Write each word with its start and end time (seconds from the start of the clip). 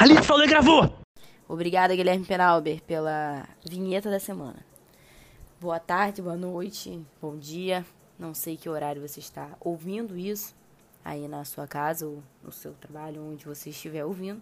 Alice 0.00 0.22
falou 0.22 0.42
e 0.42 0.48
gravou! 0.48 0.90
Obrigada, 1.46 1.94
Guilherme 1.94 2.24
Penalber, 2.24 2.80
pela 2.84 3.46
vinheta 3.62 4.08
da 4.08 4.18
semana. 4.18 4.64
Boa 5.60 5.78
tarde, 5.78 6.22
boa 6.22 6.38
noite, 6.38 6.98
bom 7.20 7.36
dia. 7.36 7.84
Não 8.18 8.32
sei 8.32 8.56
que 8.56 8.66
horário 8.66 9.06
você 9.06 9.20
está 9.20 9.50
ouvindo 9.60 10.16
isso, 10.16 10.54
aí 11.04 11.28
na 11.28 11.44
sua 11.44 11.66
casa 11.66 12.06
ou 12.06 12.22
no 12.42 12.50
seu 12.50 12.72
trabalho, 12.72 13.22
onde 13.22 13.44
você 13.44 13.68
estiver 13.68 14.02
ouvindo. 14.02 14.40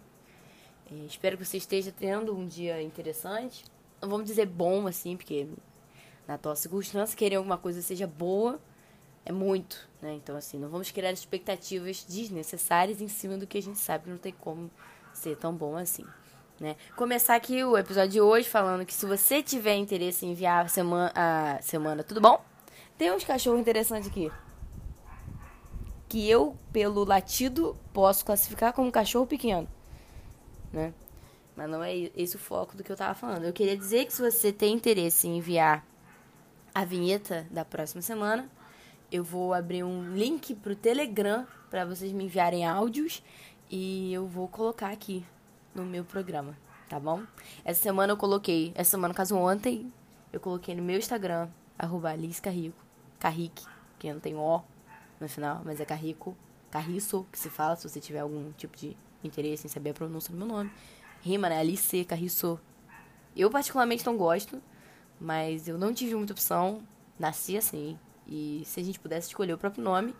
É, 0.89 0.95
espero 1.05 1.37
que 1.37 1.43
você 1.43 1.57
esteja 1.57 1.91
tendo 1.91 2.33
um 2.33 2.47
dia 2.47 2.81
interessante. 2.81 3.65
Não 4.01 4.07
vamos 4.07 4.27
dizer 4.27 4.45
bom 4.45 4.87
assim, 4.87 5.17
porque 5.17 5.45
na 6.25 6.37
tua 6.37 6.55
circunstância 6.55 7.17
querer 7.17 7.35
alguma 7.35 7.57
coisa 7.57 7.81
seja 7.81 8.07
boa 8.07 8.61
é 9.25 9.33
muito, 9.33 9.89
né? 10.01 10.13
Então 10.13 10.37
assim, 10.37 10.57
não 10.57 10.69
vamos 10.69 10.89
criar 10.89 11.11
expectativas 11.11 12.05
desnecessárias 12.07 13.01
em 13.01 13.09
cima 13.09 13.35
do 13.35 13.45
que 13.45 13.57
a 13.57 13.61
gente 13.61 13.77
sabe 13.77 14.05
que 14.05 14.09
não 14.09 14.17
tem 14.17 14.31
como 14.39 14.71
ser 15.19 15.37
tão 15.37 15.53
bom 15.53 15.75
assim. 15.75 16.05
Né? 16.59 16.75
Começar 16.95 17.35
aqui 17.35 17.63
o 17.63 17.77
episódio 17.77 18.11
de 18.11 18.21
hoje 18.21 18.49
falando 18.49 18.85
que 18.85 18.93
se 18.93 19.05
você 19.05 19.41
tiver 19.41 19.75
interesse 19.75 20.25
em 20.25 20.31
enviar 20.31 20.65
a 20.65 20.67
semana, 20.67 21.13
a 21.15 21.61
semana 21.61 22.03
tudo 22.03 22.19
bom? 22.19 22.43
Tem 22.97 23.11
uns 23.11 23.23
cachorros 23.23 23.59
interessantes 23.59 24.09
aqui. 24.09 24.31
Que 26.09 26.29
eu, 26.29 26.57
pelo 26.73 27.05
latido, 27.05 27.77
posso 27.93 28.25
classificar 28.25 28.73
como 28.73 28.91
cachorro 28.91 29.25
pequeno 29.25 29.67
né? 30.71 30.93
Mas 31.55 31.69
não 31.69 31.83
é 31.83 31.93
esse 32.15 32.35
o 32.35 32.39
foco 32.39 32.77
do 32.77 32.83
que 32.83 32.91
eu 32.91 32.95
tava 32.95 33.13
falando. 33.13 33.43
Eu 33.43 33.53
queria 33.53 33.75
dizer 33.75 34.05
que 34.05 34.13
se 34.13 34.21
você 34.21 34.51
tem 34.51 34.73
interesse 34.73 35.27
em 35.27 35.37
enviar 35.37 35.85
a 36.73 36.85
vinheta 36.85 37.45
da 37.51 37.65
próxima 37.65 38.01
semana, 38.01 38.49
eu 39.11 39.23
vou 39.23 39.53
abrir 39.53 39.83
um 39.83 40.13
link 40.13 40.55
pro 40.55 40.75
Telegram 40.75 41.45
para 41.69 41.85
vocês 41.85 42.11
me 42.11 42.25
enviarem 42.25 42.65
áudios 42.65 43.21
e 43.69 44.13
eu 44.13 44.25
vou 44.25 44.47
colocar 44.47 44.89
aqui 44.91 45.25
no 45.75 45.85
meu 45.85 46.03
programa, 46.03 46.57
tá 46.89 46.99
bom? 46.99 47.23
Essa 47.63 47.81
semana 47.81 48.13
eu 48.13 48.17
coloquei, 48.17 48.71
essa 48.75 48.91
semana, 48.91 49.13
caso 49.13 49.35
ontem, 49.35 49.91
eu 50.33 50.39
coloquei 50.39 50.75
no 50.75 50.81
meu 50.81 50.97
Instagram, 50.97 51.49
arroba 51.77 52.09
Alice 52.09 52.41
Carrico, 52.41 52.83
Carrique, 53.19 53.65
que 53.99 54.11
não 54.11 54.19
tem 54.19 54.35
O 54.35 54.61
no 55.19 55.27
final, 55.27 55.61
mas 55.63 55.79
é 55.79 55.85
Carrico, 55.85 56.35
Carriço, 56.71 57.25
que 57.31 57.37
se 57.37 57.49
fala, 57.49 57.75
se 57.75 57.87
você 57.87 57.99
tiver 57.99 58.19
algum 58.19 58.51
tipo 58.53 58.75
de 58.77 58.95
interesse 59.23 59.67
em 59.67 59.69
saber 59.69 59.91
a 59.91 59.93
pronúncia 59.93 60.31
do 60.31 60.37
meu 60.37 60.47
nome. 60.47 60.71
Rima, 61.21 61.49
né? 61.49 61.59
Alice 61.59 62.05
Carriço. 62.05 62.59
Eu 63.35 63.49
particularmente 63.49 64.05
não 64.05 64.15
gosto, 64.17 64.61
mas 65.19 65.67
eu 65.67 65.77
não 65.77 65.93
tive 65.93 66.15
muita 66.15 66.33
opção. 66.33 66.81
Nasci 67.17 67.57
assim. 67.57 67.99
E 68.25 68.63
se 68.65 68.79
a 68.79 68.83
gente 68.83 68.99
pudesse 68.99 69.27
escolher 69.27 69.53
o 69.53 69.57
próprio 69.57 69.83
nome, 69.83 70.15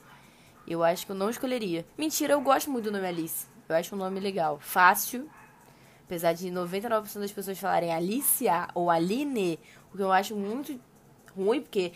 eu 0.69 0.83
acho 0.83 1.05
que 1.05 1.11
eu 1.11 1.15
não 1.15 1.29
escolheria. 1.29 1.85
Mentira, 1.97 2.33
eu 2.33 2.41
gosto 2.41 2.69
muito 2.69 2.85
do 2.85 2.91
nome 2.91 3.07
Alice. 3.07 3.47
Eu 3.67 3.75
acho 3.75 3.95
um 3.95 3.97
nome 3.97 4.19
legal. 4.19 4.59
Fácil. 4.59 5.29
Apesar 6.05 6.33
de 6.33 6.49
99% 6.49 7.19
das 7.19 7.31
pessoas 7.31 7.57
falarem 7.57 7.93
Alicia 7.93 8.67
ou 8.73 8.89
Aline, 8.89 9.59
o 9.93 9.97
que 9.97 10.03
eu 10.03 10.11
acho 10.11 10.35
muito 10.35 10.79
ruim, 11.35 11.61
porque 11.61 11.93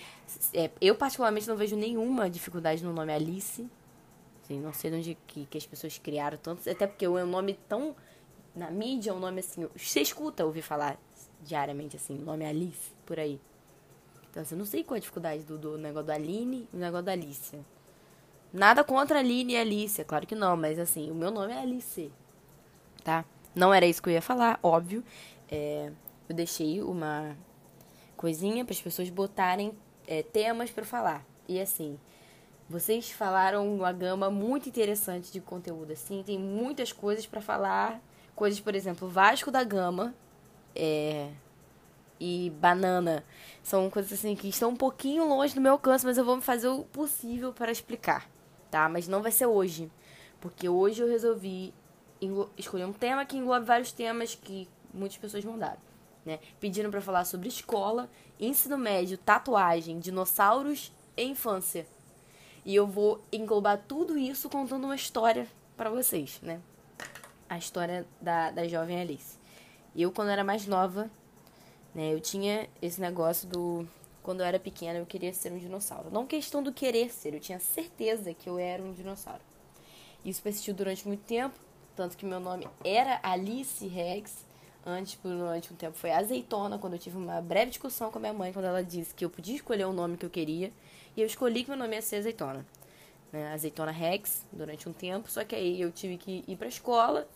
é, 0.54 0.70
eu 0.82 0.96
particularmente 0.96 1.48
não 1.48 1.56
vejo 1.56 1.76
nenhuma 1.76 2.30
dificuldade 2.30 2.84
no 2.84 2.94
nome 2.94 3.14
Alice. 3.14 3.68
Assim, 4.44 4.60
não 4.60 4.74
sei 4.74 4.92
de 4.92 4.98
onde 4.98 5.18
que, 5.28 5.46
que 5.46 5.58
as 5.58 5.66
pessoas 5.66 5.98
criaram 5.98 6.38
tanto. 6.38 6.68
Até 6.70 6.86
porque 6.88 7.06
é 7.06 7.10
um 7.10 7.26
nome 7.26 7.58
tão. 7.68 7.96
Na 8.56 8.70
mídia 8.70 9.12
é 9.12 9.14
um 9.14 9.20
nome 9.20 9.40
assim. 9.40 9.68
Você 9.76 10.02
escuta 10.02 10.46
ouvir 10.46 10.62
falar 10.62 11.00
diariamente 11.42 11.96
assim, 11.96 12.18
nome 12.18 12.46
Alice, 12.46 12.92
por 13.06 13.20
aí. 13.20 13.40
Então, 14.30 14.42
assim, 14.42 14.56
eu 14.56 14.60
não 14.60 14.66
sei 14.66 14.84
qual 14.84 14.96
é 14.96 14.98
a 14.98 15.02
dificuldade 15.02 15.44
do, 15.44 15.58
do 15.58 15.78
negócio 15.78 16.08
da 16.08 16.16
Aline 16.16 16.68
e 16.74 16.76
o 16.76 16.80
negócio 16.80 17.06
da 17.06 17.12
Alicia. 17.12 17.60
Nada 18.54 18.84
contra 18.84 19.18
a 19.18 19.20
Aline 19.20 19.54
e 19.54 19.58
a 19.58 19.62
Alicia, 19.62 20.06
claro 20.06 20.28
que 20.28 20.36
não, 20.36 20.56
mas 20.56 20.78
assim, 20.78 21.10
o 21.10 21.16
meu 21.16 21.32
nome 21.32 21.52
é 21.52 21.58
Alice. 21.58 22.12
Tá? 23.04 23.26
Não 23.56 23.74
era 23.74 23.86
isso 23.86 24.02
que 24.02 24.10
eu 24.10 24.14
ia 24.14 24.22
falar, 24.22 24.60
óbvio. 24.62 25.04
É, 25.50 25.92
eu 26.30 26.36
deixei 26.36 26.82
uma 26.82 27.36
coisinha 28.16 28.64
para 28.64 28.74
as 28.74 28.82
pessoas 28.82 29.10
botarem 29.10 29.74
é, 30.08 30.22
temas 30.22 30.70
para 30.70 30.86
falar. 30.86 31.26
E 31.48 31.60
assim, 31.60 32.00
vocês 32.70 33.12
falaram 33.12 33.74
uma 33.76 33.92
gama 33.92 34.30
muito 34.30 34.70
interessante 34.70 35.32
de 35.32 35.42
conteúdo, 35.42 35.92
assim, 35.92 36.24
tem 36.24 36.40
muitas 36.40 36.92
coisas 36.92 37.26
para 37.26 37.42
falar, 37.42 38.00
coisas, 38.36 38.60
por 38.60 38.76
exemplo, 38.76 39.08
Vasco 39.08 39.52
da 39.52 39.64
Gama 39.64 40.16
é, 40.76 41.30
e 42.20 42.52
banana, 42.60 43.24
são 43.62 43.90
coisas 43.90 44.14
assim 44.14 44.36
que 44.36 44.48
estão 44.48 44.70
um 44.70 44.76
pouquinho 44.76 45.28
longe 45.28 45.54
do 45.54 45.62
meu 45.62 45.74
alcance, 45.74 46.06
mas 46.06 46.18
eu 46.18 46.26
vou 46.26 46.40
fazer 46.42 46.68
o 46.68 46.84
possível 46.86 47.52
para 47.52 47.72
explicar, 47.72 48.30
tá? 48.74 48.90
Mas 48.90 49.08
não 49.08 49.22
vai 49.22 49.32
ser 49.32 49.46
hoje, 49.46 49.92
porque 50.42 50.68
hoje 50.68 51.00
eu 51.00 51.08
resolvi 51.08 51.72
escolher 52.58 52.86
um 52.86 52.92
tema 52.92 53.24
que 53.24 53.38
englobe 53.38 53.68
vários 53.68 53.92
temas 53.92 54.34
que 54.34 54.68
muitas 54.92 55.16
pessoas 55.20 55.46
mandaram. 55.46 55.78
Né? 56.26 56.40
Pediram 56.60 56.90
para 56.90 57.00
falar 57.00 57.24
sobre 57.26 57.50
escola, 57.50 58.10
ensino 58.40 58.76
médio, 58.76 59.16
tatuagem, 59.16 60.00
dinossauros 60.00 60.92
e 61.16 61.24
infância. 61.24 61.86
E 62.66 62.74
eu 62.74 62.88
vou 62.88 63.24
englobar 63.32 63.80
tudo 63.88 64.18
isso 64.18 64.50
contando 64.50 64.86
uma 64.86 64.96
história 64.96 65.48
para 65.78 65.92
vocês, 65.92 66.40
né? 66.42 66.60
A 67.48 67.58
história 67.58 68.08
da, 68.20 68.50
da 68.50 68.68
jovem 68.68 69.02
Alice. 69.02 69.38
Eu, 69.96 70.12
quando 70.12 70.30
era 70.30 70.44
mais 70.44 70.66
nova, 70.66 71.12
né, 71.94 72.12
eu 72.12 72.20
tinha 72.20 72.68
esse 72.82 73.00
negócio 73.00 73.48
do. 73.48 73.86
Quando 74.24 74.40
eu 74.40 74.46
era 74.46 74.58
pequena, 74.58 74.98
eu 74.98 75.06
queria 75.06 75.34
ser 75.34 75.52
um 75.52 75.58
dinossauro. 75.58 76.10
Não 76.10 76.26
questão 76.26 76.64
do 76.64 76.72
querer 76.72 77.12
ser, 77.12 77.34
eu 77.34 77.42
tinha 77.42 77.60
certeza 77.60 78.34
que 78.34 78.50
eu 78.50 78.58
era 78.58 78.82
um 78.82 78.94
dinossauro. 78.94 79.42
Isso 80.24 80.42
persistiu 80.42 80.74
durante 80.74 81.06
muito 81.06 81.26
tempo, 81.26 81.60
tanto 81.94 82.16
que 82.16 82.26
meu 82.26 82.40
nome 82.40 82.66
era 82.84 83.20
Alice 83.22 83.86
Rex. 83.86 84.46
Antes, 84.86 85.18
durante 85.24 85.72
um 85.72 85.76
tempo, 85.76 85.98
foi 85.98 86.12
Azeitona, 86.12 86.78
quando 86.78 86.94
eu 86.94 87.00
tive 87.00 87.18
uma 87.18 87.42
breve 87.42 87.72
discussão 87.72 88.12
com 88.12 88.18
a 88.18 88.22
minha 88.22 88.34
mãe, 88.34 88.52
quando 88.52 88.66
ela 88.66 88.84
disse 88.84 89.14
que 89.14 89.24
eu 89.24 89.30
podia 89.30 89.56
escolher 89.56 89.86
o 89.86 89.94
nome 89.94 90.18
que 90.18 90.26
eu 90.26 90.30
queria. 90.30 90.74
E 91.16 91.22
eu 91.22 91.28
escolhi 91.28 91.64
que 91.64 91.70
meu 91.70 91.78
nome 91.78 91.96
ia 91.96 92.02
ser 92.02 92.18
Azeitona. 92.18 92.66
Né? 93.32 93.52
Azeitona 93.54 93.92
Rex, 93.92 94.46
durante 94.52 94.88
um 94.90 94.94
tempo. 94.94 95.30
Só 95.30 95.44
que 95.44 95.56
aí 95.56 95.80
eu 95.80 95.92
tive 95.92 96.18
que 96.18 96.44
ir 96.48 96.56
pra 96.58 96.68
escola, 96.68 97.28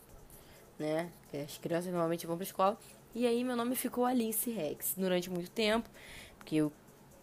né? 0.79 1.09
As 1.33 1.57
crianças 1.57 1.91
normalmente 1.91 2.27
vão 2.27 2.37
pra 2.37 2.43
escola. 2.43 2.77
E 3.13 3.25
aí 3.25 3.43
meu 3.43 3.55
nome 3.55 3.75
ficou 3.75 4.05
Alice 4.05 4.49
Rex 4.49 4.93
durante 4.95 5.29
muito 5.29 5.49
tempo. 5.51 5.89
Porque 6.37 6.55
eu 6.55 6.71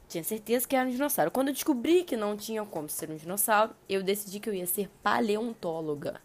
tinha 0.08 0.24
certeza 0.24 0.66
que 0.66 0.76
era 0.76 0.86
um 0.86 0.90
dinossauro. 0.90 1.30
Quando 1.30 1.48
eu 1.48 1.54
descobri 1.54 2.04
que 2.04 2.16
não 2.16 2.36
tinha 2.36 2.64
como 2.64 2.88
ser 2.88 3.10
um 3.10 3.16
dinossauro, 3.16 3.74
eu 3.88 4.02
decidi 4.02 4.40
que 4.40 4.48
eu 4.48 4.54
ia 4.54 4.66
ser 4.66 4.88
paleontóloga. 5.02 6.20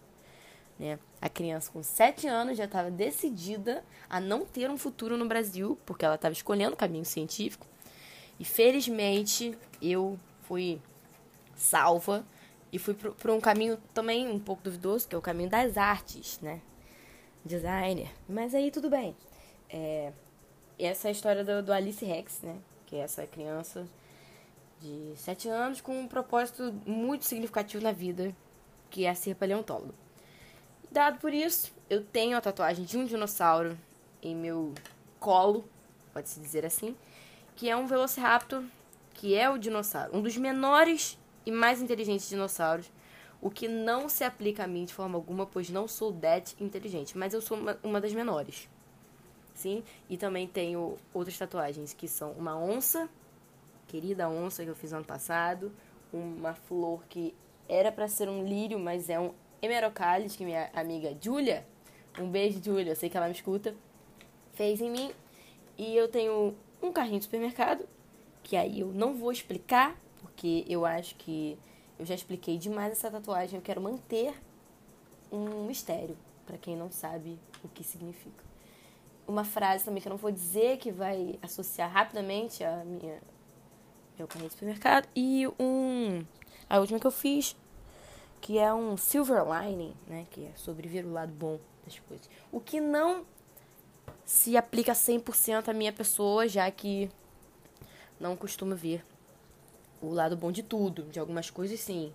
Né? 0.77 0.97
A 1.21 1.27
criança 1.27 1.71
com 1.71 1.83
7 1.83 2.27
anos 2.27 2.57
já 2.57 2.65
estava 2.65 2.89
decidida 2.89 3.83
a 4.09 4.19
não 4.19 4.45
ter 4.45 4.69
um 4.69 4.77
futuro 4.77 5.17
no 5.17 5.27
Brasil, 5.27 5.77
porque 5.85 6.05
ela 6.05 6.15
estava 6.15 6.33
escolhendo 6.33 6.73
o 6.73 6.77
caminho 6.77 7.05
científico. 7.05 7.67
E 8.39 8.45
felizmente 8.45 9.57
eu 9.81 10.17
fui 10.43 10.81
salva 11.55 12.25
e 12.71 12.79
fui 12.79 12.93
por 12.93 13.31
um 13.31 13.41
caminho 13.41 13.77
também 13.93 14.29
um 14.29 14.39
pouco 14.39 14.63
duvidoso, 14.63 15.07
que 15.07 15.15
é 15.15 15.17
o 15.17 15.21
caminho 15.21 15.49
das 15.49 15.77
artes, 15.77 16.39
né? 16.39 16.61
Designer. 17.43 18.09
Mas 18.27 18.53
aí 18.53 18.71
tudo 18.71 18.89
bem. 18.89 19.15
É, 19.69 20.11
essa 20.77 21.07
é 21.07 21.09
a 21.09 21.11
história 21.11 21.43
do, 21.43 21.63
do 21.63 21.73
Alice 21.73 22.03
Rex, 22.03 22.41
né? 22.41 22.57
Que 22.85 22.95
é 22.95 22.99
essa 22.99 23.25
criança 23.27 23.87
de 24.81 25.13
7 25.15 25.49
anos 25.49 25.81
com 25.81 25.99
um 25.99 26.07
propósito 26.07 26.73
muito 26.85 27.25
significativo 27.25 27.83
na 27.83 27.91
vida, 27.91 28.33
que 28.89 29.05
é 29.05 29.13
ser 29.13 29.35
paleontólogo. 29.35 29.93
Dado 30.91 31.19
por 31.19 31.33
isso, 31.33 31.71
eu 31.89 32.03
tenho 32.03 32.37
a 32.37 32.41
tatuagem 32.41 32.85
de 32.85 32.97
um 32.97 33.05
dinossauro 33.05 33.77
em 34.23 34.35
meu 34.35 34.73
colo, 35.19 35.65
pode-se 36.13 36.39
dizer 36.39 36.65
assim, 36.65 36.95
que 37.55 37.69
é 37.69 37.75
um 37.75 37.85
Velociraptor, 37.85 38.63
que 39.13 39.35
é 39.35 39.49
o 39.49 39.57
dinossauro, 39.57 40.15
um 40.17 40.21
dos 40.21 40.37
menores 40.37 41.17
e 41.45 41.51
mais 41.51 41.81
inteligentes 41.81 42.29
dinossauros, 42.29 42.89
o 43.41 43.49
que 43.49 43.67
não 43.67 44.09
se 44.09 44.23
aplica 44.23 44.63
a 44.63 44.67
mim 44.67 44.85
de 44.85 44.93
forma 44.93 45.17
alguma, 45.17 45.45
pois 45.45 45.69
não 45.69 45.87
sou 45.87 46.11
that 46.13 46.55
inteligente, 46.59 47.17
mas 47.17 47.33
eu 47.33 47.41
sou 47.41 47.57
uma, 47.57 47.79
uma 47.83 48.01
das 48.01 48.13
menores. 48.13 48.69
Sim? 49.53 49.83
E 50.09 50.17
também 50.17 50.47
tenho 50.47 50.97
outras 51.13 51.37
tatuagens, 51.37 51.93
que 51.93 52.07
são 52.07 52.31
uma 52.31 52.57
onça, 52.57 53.09
querida 53.87 54.29
onça 54.29 54.63
que 54.63 54.69
eu 54.69 54.75
fiz 54.75 54.93
ano 54.93 55.05
passado, 55.05 55.71
uma 56.11 56.53
flor 56.53 57.03
que 57.07 57.33
era 57.67 57.91
para 57.91 58.07
ser 58.07 58.29
um 58.29 58.43
lírio, 58.43 58.79
mas 58.79 59.09
é 59.09 59.19
um 59.19 59.33
hemerocalis, 59.61 60.35
que 60.35 60.43
minha 60.43 60.69
amiga 60.73 61.15
Julia, 61.21 61.65
um 62.17 62.29
beijo 62.29 62.61
Julia, 62.63 62.91
eu 62.91 62.95
sei 62.95 63.09
que 63.09 63.17
ela 63.17 63.27
me 63.27 63.33
escuta, 63.33 63.75
fez 64.53 64.81
em 64.81 64.89
mim. 64.89 65.11
E 65.77 65.95
eu 65.95 66.09
tenho 66.09 66.55
um 66.81 66.91
carrinho 66.91 67.19
de 67.19 67.25
supermercado, 67.25 67.87
que 68.43 68.57
aí 68.57 68.81
eu 68.81 68.87
não 68.87 69.13
vou 69.13 69.31
explicar, 69.31 69.95
porque 70.19 70.65
eu 70.67 70.85
acho 70.85 71.15
que 71.15 71.57
eu 71.99 72.05
já 72.05 72.15
expliquei 72.15 72.57
demais 72.57 72.93
essa 72.93 73.11
tatuagem. 73.11 73.57
Eu 73.57 73.61
quero 73.61 73.81
manter 73.81 74.33
um 75.31 75.65
mistério 75.65 76.17
para 76.45 76.57
quem 76.57 76.75
não 76.75 76.89
sabe 76.89 77.37
o 77.63 77.67
que 77.67 77.83
significa. 77.83 78.43
Uma 79.27 79.43
frase 79.43 79.83
também 79.85 80.01
que 80.01 80.07
eu 80.07 80.11
não 80.11 80.17
vou 80.17 80.31
dizer 80.31 80.77
que 80.77 80.91
vai 80.91 81.37
associar 81.41 81.91
rapidamente 81.91 82.63
a 82.63 82.83
minha 82.83 83.19
meu 84.17 84.27
carrinho 84.27 84.49
de 84.49 84.53
supermercado 84.53 85.07
e 85.15 85.47
um 85.59 86.25
a 86.69 86.79
última 86.79 86.99
que 86.99 87.07
eu 87.07 87.11
fiz 87.11 87.55
que 88.41 88.57
é 88.57 88.73
um 88.73 88.97
silver 88.97 89.43
lining, 89.43 89.93
né? 90.07 90.25
Que 90.29 90.45
é 90.45 90.51
sobre 90.55 90.87
ver 90.87 91.05
o 91.05 91.11
lado 91.11 91.31
bom 91.31 91.59
das 91.85 91.99
coisas. 91.99 92.29
O 92.51 92.59
que 92.59 92.79
não 92.79 93.25
se 94.25 94.55
aplica 94.55 94.93
100% 94.93 95.67
à 95.67 95.73
minha 95.73 95.91
pessoa, 95.91 96.47
já 96.47 96.69
que 96.71 97.09
não 98.19 98.35
costumo 98.35 98.75
ver 98.75 99.03
o 100.01 100.13
lado 100.13 100.35
bom 100.35 100.51
de 100.51 100.63
tudo. 100.63 101.03
De 101.03 101.19
algumas 101.19 101.49
coisas, 101.49 101.79
sim. 101.79 102.13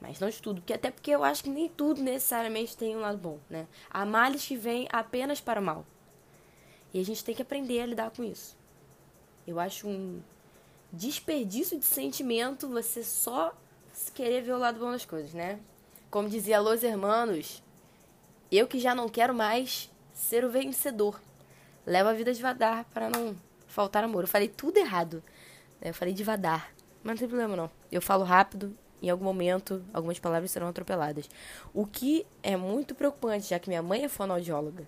Mas 0.00 0.20
não 0.20 0.28
de 0.28 0.40
tudo. 0.40 0.60
Porque, 0.60 0.72
até 0.72 0.90
porque 0.90 1.10
eu 1.10 1.24
acho 1.24 1.44
que 1.44 1.50
nem 1.50 1.68
tudo 1.68 2.02
necessariamente 2.02 2.76
tem 2.76 2.96
um 2.96 3.00
lado 3.00 3.18
bom, 3.18 3.38
né? 3.50 3.66
Há 3.90 4.04
males 4.04 4.46
que 4.46 4.56
vêm 4.56 4.88
apenas 4.92 5.40
para 5.40 5.60
o 5.60 5.64
mal. 5.64 5.84
E 6.92 7.00
a 7.00 7.04
gente 7.04 7.24
tem 7.24 7.34
que 7.34 7.42
aprender 7.42 7.80
a 7.80 7.86
lidar 7.86 8.10
com 8.10 8.24
isso. 8.24 8.56
Eu 9.46 9.58
acho 9.58 9.88
um 9.88 10.20
desperdício 10.92 11.78
de 11.78 11.84
sentimento 11.84 12.68
você 12.68 13.02
só 13.02 13.54
querer 14.14 14.42
ver 14.42 14.52
o 14.52 14.58
lado 14.58 14.78
bom 14.78 14.90
das 14.90 15.04
coisas, 15.04 15.34
né? 15.34 15.58
Como 16.10 16.28
dizia 16.28 16.60
Los 16.60 16.82
Hermanos, 16.82 17.62
eu 18.50 18.66
que 18.66 18.78
já 18.78 18.94
não 18.94 19.08
quero 19.08 19.34
mais 19.34 19.90
ser 20.14 20.44
o 20.44 20.50
vencedor. 20.50 21.20
Leva 21.84 22.10
a 22.10 22.14
vida 22.14 22.32
devagar 22.32 22.84
para 22.86 23.10
não 23.10 23.36
faltar 23.66 24.04
amor. 24.04 24.24
Eu 24.24 24.28
falei 24.28 24.48
tudo 24.48 24.78
errado. 24.78 25.22
Eu 25.80 25.94
falei 25.94 26.14
devagar. 26.14 26.72
Mas 27.08 27.14
não 27.14 27.20
tem 27.20 27.28
problema 27.28 27.56
não. 27.56 27.70
Eu 27.90 28.02
falo 28.02 28.22
rápido, 28.22 28.76
em 29.00 29.08
algum 29.08 29.24
momento 29.24 29.82
algumas 29.94 30.18
palavras 30.18 30.50
serão 30.50 30.68
atropeladas. 30.68 31.26
O 31.72 31.86
que 31.86 32.26
é 32.42 32.54
muito 32.54 32.94
preocupante, 32.94 33.48
já 33.48 33.58
que 33.58 33.66
minha 33.66 33.82
mãe 33.82 34.04
é 34.04 34.10
fonoaudióloga, 34.10 34.86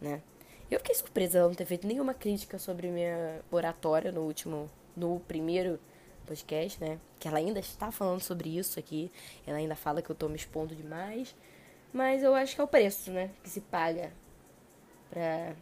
né? 0.00 0.22
Eu 0.70 0.78
fiquei 0.78 0.94
surpresa 0.94 1.38
ela 1.40 1.48
não 1.48 1.54
ter 1.56 1.64
feito 1.64 1.84
nenhuma 1.84 2.14
crítica 2.14 2.60
sobre 2.60 2.92
minha 2.92 3.40
oratória 3.50 4.12
no 4.12 4.20
último, 4.20 4.70
no 4.96 5.18
primeiro 5.18 5.80
podcast, 6.26 6.80
né? 6.80 7.00
Que 7.18 7.26
ela 7.26 7.38
ainda 7.38 7.58
está 7.58 7.90
falando 7.90 8.20
sobre 8.20 8.56
isso 8.56 8.78
aqui. 8.78 9.10
Ela 9.44 9.58
ainda 9.58 9.74
fala 9.74 10.00
que 10.00 10.10
eu 10.10 10.14
tô 10.14 10.28
me 10.28 10.36
expondo 10.36 10.76
demais. 10.76 11.34
Mas 11.92 12.22
eu 12.22 12.36
acho 12.36 12.54
que 12.54 12.60
é 12.60 12.64
o 12.64 12.68
preço, 12.68 13.10
né? 13.10 13.32
Que 13.42 13.50
se 13.50 13.60
paga 13.62 14.12
pra 15.10 15.56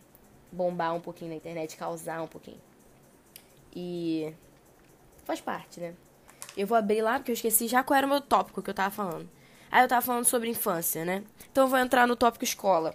bombar 0.52 0.94
um 0.94 1.00
pouquinho 1.00 1.30
na 1.30 1.36
internet, 1.36 1.74
causar 1.78 2.20
um 2.20 2.28
pouquinho. 2.28 2.60
E 3.74 4.34
faz 5.30 5.40
parte, 5.40 5.80
né? 5.80 5.94
Eu 6.56 6.66
vou 6.66 6.76
abrir 6.76 7.00
lá 7.00 7.18
porque 7.18 7.30
eu 7.30 7.34
esqueci 7.34 7.68
já 7.68 7.84
qual 7.84 7.96
era 7.96 8.06
o 8.06 8.10
meu 8.10 8.20
tópico 8.20 8.60
que 8.60 8.68
eu 8.68 8.74
tava 8.74 8.90
falando. 8.90 9.28
Aí 9.70 9.84
eu 9.84 9.88
tava 9.88 10.02
falando 10.02 10.24
sobre 10.24 10.48
infância, 10.48 11.04
né? 11.04 11.22
Então 11.50 11.64
eu 11.64 11.68
vou 11.68 11.78
entrar 11.78 12.06
no 12.06 12.16
tópico 12.16 12.44
escola. 12.44 12.94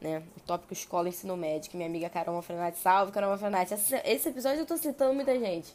Né? 0.00 0.22
O 0.36 0.40
tópico 0.40 0.74
escola 0.74 1.08
ensino 1.08 1.34
médio, 1.34 1.70
que 1.70 1.76
minha 1.78 1.88
amiga 1.88 2.10
Carol 2.10 2.42
Frenati, 2.42 2.78
salve 2.78 3.10
Carol 3.10 3.38
Frenati. 3.38 3.72
Esse 4.04 4.28
episódio 4.28 4.60
eu 4.60 4.66
tô 4.66 4.76
citando 4.76 5.14
muita 5.14 5.38
gente. 5.38 5.74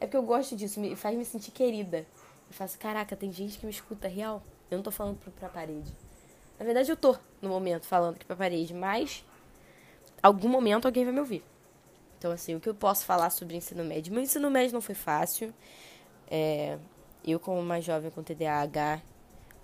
É 0.00 0.06
porque 0.06 0.16
eu 0.16 0.22
gosto 0.22 0.54
disso, 0.54 0.78
me 0.78 0.94
faz 0.94 1.16
me 1.16 1.24
sentir 1.24 1.50
querida. 1.50 2.06
Eu 2.48 2.52
faço, 2.52 2.78
caraca, 2.78 3.16
tem 3.16 3.32
gente 3.32 3.58
que 3.58 3.66
me 3.66 3.72
escuta 3.72 4.06
real. 4.06 4.40
Eu 4.70 4.76
não 4.76 4.82
tô 4.84 4.92
falando 4.92 5.18
pra, 5.18 5.32
pra 5.32 5.48
parede. 5.48 5.92
Na 6.56 6.64
verdade, 6.64 6.88
eu 6.88 6.96
tô, 6.96 7.16
no 7.42 7.48
momento, 7.48 7.86
falando 7.86 8.14
aqui 8.14 8.24
pra 8.24 8.36
parede, 8.36 8.72
mas 8.72 9.24
algum 10.22 10.48
momento 10.48 10.86
alguém 10.86 11.04
vai 11.04 11.12
me 11.12 11.18
ouvir. 11.18 11.42
Então, 12.24 12.32
assim, 12.32 12.54
o 12.54 12.60
que 12.60 12.70
eu 12.70 12.74
posso 12.74 13.04
falar 13.04 13.28
sobre 13.28 13.54
ensino 13.54 13.84
médio? 13.84 14.10
Meu 14.10 14.22
ensino 14.22 14.50
médio 14.50 14.72
não 14.72 14.80
foi 14.80 14.94
fácil. 14.94 15.52
É, 16.26 16.78
eu, 17.22 17.38
como 17.38 17.62
mais 17.62 17.84
jovem 17.84 18.10
com 18.10 18.22
TDAH, 18.22 19.02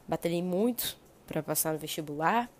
batalhei 0.06 0.42
muito 0.42 0.98
para 1.26 1.42
passar 1.42 1.72
no 1.72 1.78
vestibular. 1.78 2.50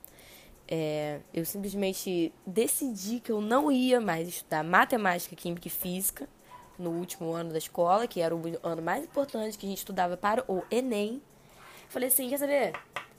É, 0.67 1.21
eu 1.35 1.45
simplesmente 1.45 2.33
decidi 2.47 3.21
que 3.21 3.31
eu 3.31 3.43
não 3.43 3.71
ia 3.71 4.01
mais 4.01 4.27
estudar 4.27 4.65
matemática, 4.65 5.37
química 5.37 5.69
e 5.69 5.71
física 5.71 6.27
no 6.79 6.93
último 6.93 7.33
ano 7.33 7.53
da 7.53 7.59
escola, 7.59 8.07
que 8.07 8.23
era 8.23 8.35
o 8.35 8.41
ano 8.63 8.81
mais 8.81 9.05
importante 9.05 9.59
que 9.59 9.67
a 9.67 9.69
gente 9.69 9.81
estudava 9.81 10.17
para 10.17 10.51
o 10.51 10.63
Enem. 10.71 11.21
Falei 11.91 12.09
assim, 12.09 12.27
quer 12.31 12.39
saber? 12.39 12.73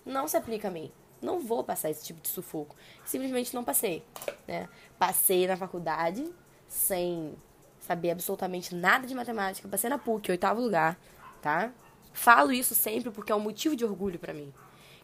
Não 0.03 0.27
se 0.27 0.35
aplica 0.35 0.69
a 0.69 0.71
mim. 0.71 0.91
Não 1.21 1.41
vou 1.41 1.63
passar 1.63 1.91
esse 1.91 2.03
tipo 2.03 2.19
de 2.19 2.29
sufoco. 2.29 2.75
Simplesmente 3.05 3.53
não 3.53 3.63
passei, 3.63 4.03
né? 4.47 4.67
Passei 4.97 5.45
na 5.45 5.55
faculdade 5.55 6.27
sem 6.71 7.35
saber 7.81 8.11
absolutamente 8.11 8.73
nada 8.73 9.05
de 9.05 9.13
matemática. 9.13 9.67
Passei 9.67 9.89
na 9.89 9.97
PUC, 9.97 10.31
oitavo 10.31 10.61
lugar, 10.61 10.97
tá? 11.41 11.69
Falo 12.13 12.53
isso 12.53 12.73
sempre 12.73 13.11
porque 13.11 13.29
é 13.29 13.35
um 13.35 13.41
motivo 13.41 13.75
de 13.75 13.83
orgulho 13.83 14.17
para 14.17 14.33
mim. 14.33 14.53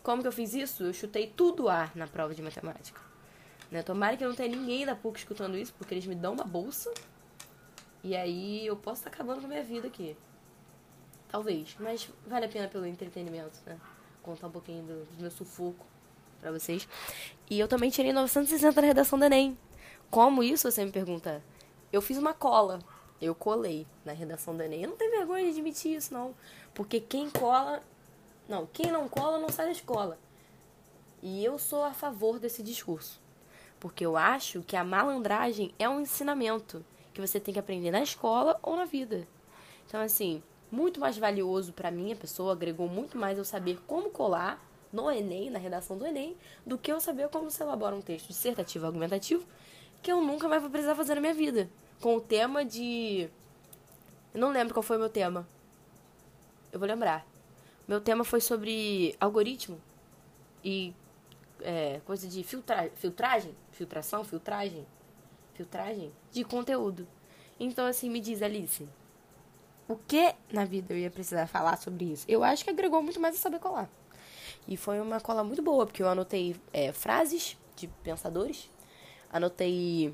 Como 0.01 0.21
que 0.21 0.27
eu 0.27 0.31
fiz 0.31 0.53
isso? 0.53 0.83
Eu 0.83 0.93
chutei 0.93 1.27
tudo 1.27 1.67
ar 1.67 1.91
na 1.93 2.07
prova 2.07 2.33
de 2.33 2.41
matemática. 2.41 3.01
Né? 3.69 3.83
Tomara 3.83 4.15
que 4.15 4.23
não 4.23 4.33
tenha 4.33 4.55
ninguém 4.55 4.85
da 4.85 4.95
PUC 4.95 5.19
escutando 5.19 5.57
isso, 5.57 5.73
porque 5.77 5.93
eles 5.93 6.05
me 6.05 6.15
dão 6.15 6.33
uma 6.33 6.45
bolsa 6.45 6.93
e 8.01 8.15
aí 8.15 8.65
eu 8.65 8.77
posso 8.77 9.01
estar 9.01 9.09
acabando 9.09 9.41
com 9.41 9.47
a 9.47 9.49
minha 9.49 9.63
vida 9.63 9.87
aqui. 9.87 10.15
Talvez. 11.27 11.75
Mas 11.81 12.09
vale 12.25 12.45
a 12.45 12.49
pena 12.49 12.69
pelo 12.69 12.85
entretenimento, 12.85 13.59
né? 13.65 13.77
Contar 14.23 14.47
um 14.47 14.51
pouquinho 14.51 14.83
do, 14.83 15.05
do 15.05 15.21
meu 15.21 15.31
sufoco 15.31 15.85
para 16.39 16.49
vocês. 16.49 16.87
E 17.49 17.59
eu 17.59 17.67
também 17.67 17.89
tirei 17.89 18.13
960 18.13 18.79
na 18.79 18.87
redação 18.87 19.19
do 19.19 19.25
Enem. 19.25 19.57
Como 20.09 20.41
isso, 20.41 20.71
você 20.71 20.85
me 20.85 20.91
pergunta? 20.91 21.43
Eu 21.91 22.01
fiz 22.01 22.17
uma 22.17 22.33
cola. 22.33 22.79
Eu 23.21 23.33
colei 23.33 23.87
na 24.05 24.13
redação 24.13 24.55
do 24.55 24.63
Enem. 24.63 24.83
Eu 24.83 24.89
não 24.89 24.97
tenho 24.97 25.11
vergonha 25.11 25.45
de 25.45 25.51
admitir 25.51 25.95
isso, 25.95 26.13
não. 26.13 26.35
Porque 26.73 26.99
quem 26.99 27.29
cola. 27.29 27.81
Não, 28.47 28.65
quem 28.65 28.91
não 28.91 29.07
cola 29.07 29.39
não 29.39 29.49
sai 29.49 29.65
da 29.65 29.71
escola. 29.71 30.17
E 31.21 31.43
eu 31.43 31.57
sou 31.57 31.83
a 31.83 31.93
favor 31.93 32.39
desse 32.39 32.61
discurso. 32.61 33.19
Porque 33.79 34.05
eu 34.05 34.15
acho 34.15 34.61
que 34.63 34.75
a 34.75 34.83
malandragem 34.83 35.73
é 35.77 35.87
um 35.89 35.99
ensinamento 35.99 36.85
que 37.13 37.21
você 37.21 37.39
tem 37.39 37.53
que 37.53 37.59
aprender 37.59 37.91
na 37.91 38.01
escola 38.01 38.59
ou 38.61 38.75
na 38.75 38.85
vida. 38.85 39.27
Então, 39.87 40.01
assim, 40.01 40.43
muito 40.71 40.99
mais 40.99 41.17
valioso 41.17 41.73
para 41.73 41.89
mim, 41.89 42.11
a 42.11 42.15
pessoa 42.15 42.53
agregou 42.53 42.87
muito 42.87 43.17
mais 43.17 43.37
eu 43.37 43.45
saber 43.45 43.79
como 43.87 44.09
colar 44.09 44.63
no 44.91 45.09
Enem, 45.11 45.49
na 45.49 45.59
redação 45.59 45.97
do 45.97 46.05
Enem, 46.05 46.35
do 46.65 46.77
que 46.77 46.91
eu 46.91 46.99
saber 46.99 47.29
como 47.29 47.49
se 47.49 47.61
elabora 47.61 47.95
um 47.95 48.01
texto 48.01 48.27
dissertativo 48.27 48.85
argumentativo 48.85 49.45
que 50.01 50.11
eu 50.11 50.21
nunca 50.21 50.47
mais 50.47 50.61
vou 50.61 50.71
precisar 50.71 50.95
fazer 50.95 51.15
na 51.15 51.21
minha 51.21 51.33
vida. 51.33 51.69
Com 52.01 52.15
o 52.15 52.21
tema 52.21 52.63
de. 52.63 53.29
Eu 54.33 54.39
não 54.39 54.51
lembro 54.51 54.73
qual 54.73 54.83
foi 54.83 54.97
o 54.97 54.99
meu 54.99 55.09
tema. 55.09 55.47
Eu 56.71 56.79
vou 56.79 56.87
lembrar. 56.87 57.25
Meu 57.87 58.01
tema 58.01 58.23
foi 58.23 58.41
sobre 58.41 59.15
algoritmo 59.19 59.79
e 60.63 60.93
é, 61.61 62.01
coisa 62.05 62.27
de 62.27 62.43
filtra... 62.43 62.91
filtragem, 62.95 63.55
filtração, 63.71 64.23
filtragem 64.23 64.85
filtragem 65.57 66.13
de 66.31 66.43
conteúdo. 66.43 67.07
Então, 67.59 67.87
assim, 67.87 68.09
me 68.09 68.19
diz, 68.19 68.43
Alice, 68.43 68.87
o 69.87 69.95
que 69.95 70.35
na 70.53 70.63
vida 70.63 70.93
eu 70.93 70.97
ia 70.99 71.09
precisar 71.09 71.47
falar 71.47 71.77
sobre 71.77 72.05
isso? 72.05 72.23
Eu 72.27 72.43
acho 72.43 72.63
que 72.63 72.69
agregou 72.69 73.01
muito 73.01 73.19
mais 73.19 73.35
a 73.35 73.39
saber 73.39 73.59
colar. 73.59 73.89
E 74.67 74.77
foi 74.77 75.01
uma 75.01 75.19
cola 75.19 75.43
muito 75.43 75.61
boa, 75.61 75.85
porque 75.85 76.03
eu 76.03 76.07
anotei 76.07 76.55
é, 76.71 76.91
frases 76.91 77.57
de 77.75 77.87
pensadores, 78.03 78.69
anotei 79.31 80.13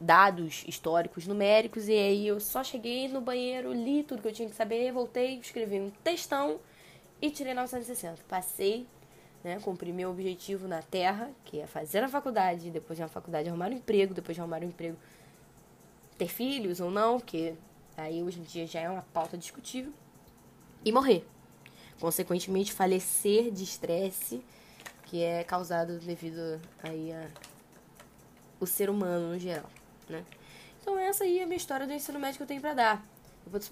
dados 0.00 0.64
históricos, 0.66 1.26
numéricos, 1.26 1.88
e 1.88 1.92
aí 1.92 2.26
eu 2.26 2.38
só 2.38 2.62
cheguei 2.62 3.08
no 3.08 3.20
banheiro, 3.20 3.72
li 3.72 4.02
tudo 4.02 4.22
que 4.22 4.28
eu 4.28 4.32
tinha 4.32 4.48
que 4.48 4.54
saber, 4.54 4.92
voltei, 4.92 5.38
escrevi 5.38 5.80
um 5.80 5.90
textão 6.02 6.60
e 7.20 7.30
tirei 7.30 7.54
960. 7.54 8.22
Passei 8.28 8.86
né? 9.42 9.58
Cumprir 9.60 9.92
meu 9.92 10.10
objetivo 10.10 10.66
na 10.66 10.82
Terra, 10.82 11.30
que 11.44 11.60
é 11.60 11.66
fazer 11.66 12.02
a 12.02 12.08
faculdade, 12.08 12.70
depois 12.70 12.96
de 12.96 13.02
uma 13.02 13.08
faculdade 13.08 13.48
arrumar 13.48 13.68
um 13.68 13.74
emprego, 13.74 14.14
depois 14.14 14.34
de 14.34 14.40
arrumar 14.40 14.62
um 14.62 14.68
emprego 14.68 14.96
ter 16.16 16.28
filhos 16.28 16.80
ou 16.80 16.90
não, 16.90 17.20
que 17.20 17.54
aí 17.96 18.22
hoje 18.22 18.40
em 18.40 18.42
dia 18.42 18.66
já 18.66 18.80
é 18.80 18.90
uma 18.90 19.02
pauta 19.12 19.38
discutível, 19.38 19.92
e 20.84 20.92
morrer. 20.92 21.24
Consequentemente, 22.00 22.72
falecer 22.72 23.50
de 23.50 23.64
estresse 23.64 24.42
que 25.06 25.22
é 25.22 25.42
causado 25.42 25.98
devido 25.98 26.60
aí 26.82 27.12
a 27.12 27.28
o 28.60 28.66
ser 28.66 28.90
humano 28.90 29.32
no 29.32 29.38
geral, 29.38 29.70
né? 30.08 30.24
Então 30.80 30.98
essa 30.98 31.24
aí 31.24 31.38
é 31.38 31.42
a 31.42 31.46
minha 31.46 31.56
história 31.56 31.86
do 31.86 31.92
ensino 31.92 32.18
médio 32.18 32.36
que 32.36 32.42
eu 32.42 32.46
tenho 32.46 32.60
para 32.60 32.74
dar. 32.74 33.06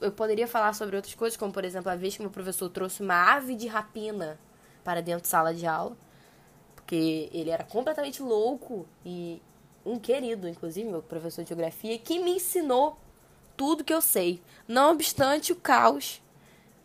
Eu 0.01 0.13
poderia 0.13 0.47
falar 0.47 0.73
sobre 0.73 0.97
outras 0.97 1.15
coisas, 1.15 1.37
como 1.37 1.53
por 1.53 1.65
exemplo 1.65 1.91
a 1.91 1.97
vez 1.97 2.17
que 2.17 2.23
meu 2.23 2.31
professor 2.31 2.69
trouxe 2.71 3.03
uma 3.03 3.35
ave 3.35 3.55
de 3.55 3.67
rapina 3.67 4.39
para 4.83 5.03
dentro 5.03 5.23
de 5.23 5.29
sala 5.29 5.53
de 5.53 5.67
aula, 5.67 5.97
porque 6.75 7.29
ele 7.33 7.51
era 7.51 7.65
completamente 7.65 8.23
louco 8.23 8.87
e 9.05 9.43
um 9.85 9.99
querido, 9.99 10.49
inclusive, 10.49 10.89
meu 10.89 11.03
professor 11.03 11.43
de 11.43 11.49
geografia, 11.49 11.99
que 11.99 12.19
me 12.19 12.33
ensinou 12.33 12.99
tudo 13.57 13.85
que 13.85 13.95
eu 13.95 14.01
sei, 14.01 14.43
não 14.67 14.93
obstante 14.93 15.53
o 15.53 15.57
caos 15.57 16.21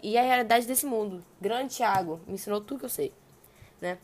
e 0.02 0.18
a 0.18 0.22
realidade 0.22 0.66
desse 0.66 0.86
mundo. 0.86 1.24
Grande 1.40 1.76
Thiago 1.76 2.20
me 2.28 2.36
ensinou 2.36 2.62
tudo 2.62 2.80
que 2.80 2.86
eu 2.86 2.90
sei, 2.90 3.14
né? 3.80 3.98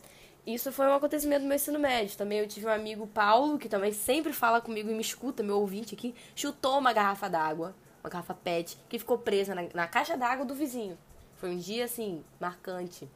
Isso 0.48 0.72
foi 0.72 0.86
um 0.86 0.94
acontecimento 0.94 1.42
do 1.42 1.46
meu 1.46 1.56
ensino 1.56 1.78
médio. 1.78 2.16
Também 2.16 2.38
eu 2.38 2.48
tive 2.48 2.64
um 2.64 2.70
amigo, 2.70 3.06
Paulo, 3.06 3.58
que 3.58 3.68
também 3.68 3.92
sempre 3.92 4.32
fala 4.32 4.62
comigo 4.62 4.88
e 4.88 4.94
me 4.94 5.02
escuta, 5.02 5.42
meu 5.42 5.60
ouvinte 5.60 5.94
aqui, 5.94 6.14
chutou 6.34 6.78
uma 6.78 6.90
garrafa 6.90 7.28
d'água, 7.28 7.74
uma 8.02 8.08
garrafa 8.08 8.32
PET, 8.32 8.78
que 8.88 8.98
ficou 8.98 9.18
presa 9.18 9.54
na, 9.54 9.66
na 9.74 9.86
caixa 9.86 10.16
d'água 10.16 10.46
do 10.46 10.54
vizinho. 10.54 10.96
Foi 11.36 11.50
um 11.50 11.58
dia, 11.58 11.84
assim, 11.84 12.24
marcante. 12.40 13.06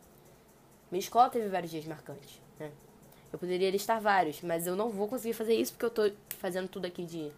Minha 0.90 1.00
escola 1.00 1.30
teve 1.30 1.48
vários 1.48 1.70
dias 1.70 1.86
marcantes, 1.86 2.38
né? 2.60 2.70
Eu 3.32 3.38
poderia 3.38 3.70
listar 3.70 3.98
vários, 3.98 4.42
mas 4.42 4.66
eu 4.66 4.76
não 4.76 4.90
vou 4.90 5.08
conseguir 5.08 5.32
fazer 5.32 5.54
isso 5.54 5.72
porque 5.72 5.86
eu 5.86 5.90
tô 5.90 6.12
fazendo 6.38 6.68
tudo 6.68 6.84
aqui 6.84 7.06
de 7.06 7.32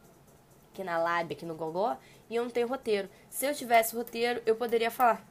aqui 0.72 0.82
na 0.82 0.98
Lab, 0.98 1.32
aqui 1.32 1.46
no 1.46 1.54
Gogó, 1.54 1.96
e 2.28 2.34
eu 2.34 2.42
não 2.42 2.50
tenho 2.50 2.66
roteiro. 2.66 3.08
Se 3.30 3.46
eu 3.46 3.54
tivesse 3.54 3.94
roteiro, 3.94 4.42
eu 4.44 4.56
poderia 4.56 4.90
falar. 4.90 5.24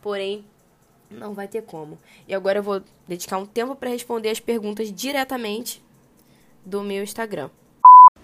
Porém, 0.00 0.46
Não 1.10 1.32
vai 1.32 1.48
ter 1.48 1.62
como. 1.62 1.98
E 2.26 2.34
agora 2.34 2.58
eu 2.58 2.62
vou 2.62 2.82
dedicar 3.06 3.38
um 3.38 3.46
tempo 3.46 3.74
para 3.74 3.90
responder 3.90 4.28
as 4.30 4.40
perguntas 4.40 4.92
diretamente 4.92 5.82
do 6.64 6.82
meu 6.82 7.02
Instagram. 7.02 7.50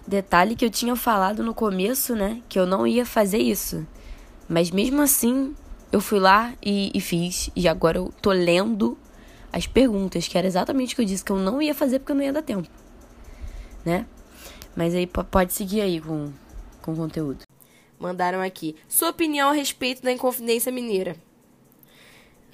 Detalhe 0.07 0.55
que 0.55 0.63
eu 0.63 0.69
tinha 0.69 0.95
falado 0.95 1.43
no 1.43 1.53
começo, 1.53 2.15
né? 2.15 2.43
Que 2.47 2.59
eu 2.59 2.65
não 2.67 2.85
ia 2.85 3.05
fazer 3.05 3.39
isso. 3.39 3.85
Mas 4.47 4.69
mesmo 4.69 5.01
assim, 5.01 5.55
eu 5.91 5.99
fui 5.99 6.19
lá 6.19 6.53
e, 6.61 6.91
e 6.93 7.01
fiz. 7.01 7.49
E 7.55 7.67
agora 7.67 7.97
eu 7.97 8.13
tô 8.21 8.31
lendo 8.31 8.97
as 9.51 9.65
perguntas, 9.65 10.27
que 10.27 10.37
era 10.37 10.45
exatamente 10.45 10.93
o 10.93 10.95
que 10.97 11.01
eu 11.01 11.05
disse 11.05 11.23
que 11.23 11.31
eu 11.31 11.37
não 11.37 11.61
ia 11.61 11.73
fazer 11.73 11.99
porque 11.99 12.11
eu 12.11 12.15
não 12.15 12.23
ia 12.23 12.33
dar 12.33 12.43
tempo. 12.43 12.69
Né? 13.83 14.05
Mas 14.75 14.93
aí 14.93 15.07
pode 15.07 15.53
seguir 15.53 15.81
aí 15.81 15.99
com, 15.99 16.31
com 16.81 16.93
o 16.93 16.95
conteúdo. 16.95 17.45
Mandaram 17.97 18.41
aqui. 18.41 18.75
Sua 18.87 19.09
opinião 19.09 19.49
a 19.49 19.53
respeito 19.53 20.03
da 20.03 20.11
Inconfidência 20.11 20.71
Mineira. 20.71 21.15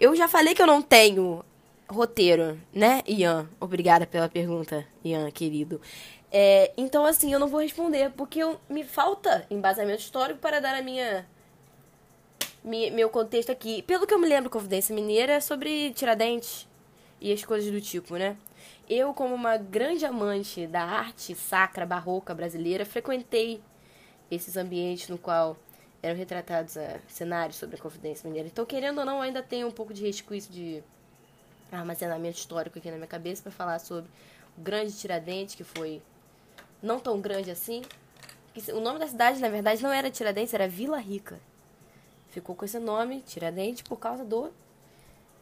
Eu 0.01 0.15
já 0.15 0.27
falei 0.27 0.55
que 0.55 0.62
eu 0.63 0.65
não 0.65 0.81
tenho 0.81 1.46
roteiro, 1.88 2.60
né, 2.74 3.03
Ian? 3.08 3.48
Obrigada 3.60 4.08
pela 4.08 4.27
pergunta, 4.27 4.84
Ian, 5.05 5.29
querido. 5.29 5.79
É, 6.31 6.72
então, 6.75 7.05
assim, 7.05 7.31
eu 7.31 7.39
não 7.39 7.48
vou 7.48 7.62
responder, 7.62 8.10
porque 8.17 8.39
eu, 8.39 8.60
me 8.67 8.84
falta 8.84 9.46
embasamento 9.48 10.00
histórico 10.00 10.39
para 10.39 10.60
dar 10.60 10.74
a 10.74 10.81
minha, 10.81 11.24
minha, 12.63 12.89
meu 12.89 13.12
contexto 13.12 13.51
aqui. 13.51 13.84
Pelo 13.84 14.08
que 14.08 14.13
eu 14.15 14.17
me 14.17 14.27
lembro, 14.27 14.50
Confidência 14.50 14.96
Mineira 14.96 15.34
é 15.34 15.39
sobre 15.39 15.91
Tiradentes 15.91 16.67
e 17.20 17.31
as 17.31 17.46
coisas 17.46 17.72
do 17.72 17.79
tipo, 17.79 18.15
né? 18.15 18.36
Eu, 18.89 19.13
como 19.13 19.36
uma 19.36 19.55
grande 19.55 20.03
amante 20.03 20.65
da 20.65 20.81
arte 20.81 21.36
sacra 21.36 21.86
barroca 21.86 22.34
brasileira, 22.34 22.88
frequentei 22.88 23.62
esses 24.31 24.58
ambientes 24.58 25.10
no 25.10 25.20
qual 25.20 25.55
eram 26.01 26.17
retratados 26.17 26.75
uh, 26.75 27.00
cenários 27.08 27.58
sobre 27.58 27.75
a 27.75 27.79
Confidência 27.79 28.27
Mineira. 28.27 28.48
Então, 28.48 28.65
querendo 28.65 29.00
ou 29.00 29.05
não, 29.05 29.22
ainda 29.22 29.43
tenho 29.43 29.67
um 29.67 29.72
pouco 29.72 29.93
de 29.93 30.01
resquício 30.03 30.51
de 30.51 30.84
armazenamento 31.72 32.38
histórico 32.38 32.79
aqui 32.79 32.89
na 32.89 32.98
minha 32.98 33.08
cabeça 33.08 33.43
para 33.43 33.51
falar 33.51 33.79
sobre 33.79 34.10
o 34.58 34.62
grande 34.62 34.93
Tiradentes, 34.93 35.55
que 35.55 35.63
foi 35.63 36.01
não 36.81 37.00
tão 37.00 37.22
grande 37.22 37.51
assim. 37.51 37.81
O 38.74 38.79
nome 38.79 39.00
da 39.00 39.08
cidade, 39.08 39.39
na 39.39 39.50
verdade, 39.50 39.81
não 39.81 39.91
era 39.91 40.12
Tiradentes, 40.12 40.53
era 40.53 40.67
Vila 40.67 40.98
Rica. 40.98 41.39
Ficou 42.29 42.55
com 42.55 42.65
esse 42.65 42.79
nome, 42.79 43.22
Tiradentes, 43.22 43.81
por 43.81 43.98
causa 43.98 44.25
do 44.25 44.51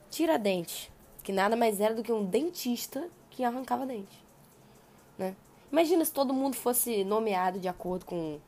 Tiradentes, 0.09 0.91
que 1.23 1.31
nada 1.31 1.55
mais 1.55 1.79
era 1.79 1.93
do 1.93 2.03
que 2.03 2.11
um 2.11 2.25
dentista 2.25 3.09
que 3.29 3.43
arrancava 3.43 3.85
dente. 3.85 4.23
Né? 5.17 5.35
Imagina 5.71 6.03
se 6.03 6.11
todo 6.11 6.33
mundo 6.33 6.55
fosse 6.55 7.03
nomeado 7.03 7.59
de 7.59 7.67
acordo 7.67 8.05
com 8.05 8.39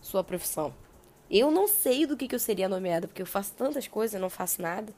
sua 0.00 0.22
profissão. 0.22 0.72
Eu 1.30 1.50
não 1.50 1.66
sei 1.66 2.06
do 2.06 2.16
que, 2.16 2.28
que 2.28 2.34
eu 2.34 2.38
seria 2.38 2.68
nomeada, 2.68 3.08
porque 3.08 3.22
eu 3.22 3.26
faço 3.26 3.54
tantas 3.54 3.88
coisas, 3.88 4.14
eu 4.14 4.20
não 4.20 4.30
faço 4.30 4.60
nada. 4.60 4.92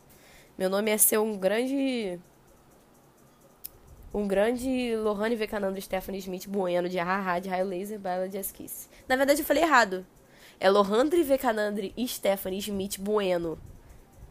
Meu 0.58 0.68
nome 0.68 0.90
é 0.90 0.98
ser 0.98 1.18
um 1.18 1.36
grande. 1.36 2.18
Um 4.12 4.26
grande 4.26 4.96
Lohane 4.96 5.36
Vecanando 5.36 5.80
Stephanie 5.80 6.20
Smith 6.20 6.48
Bueno 6.48 6.88
de 6.88 6.98
Haha, 6.98 7.38
de 7.38 7.48
Raio 7.48 7.66
Laser, 7.66 7.98
Bala 7.98 8.28
de 8.28 8.38
Esquice. 8.38 8.88
Na 9.06 9.16
verdade, 9.16 9.42
eu 9.42 9.46
falei 9.46 9.62
errado. 9.62 10.06
É 10.58 10.70
Lohandre 10.70 11.22
Vecanandre 11.22 11.92
e 11.96 12.08
Stephanie 12.08 12.60
Smith 12.60 12.98
Bueno. 12.98 13.58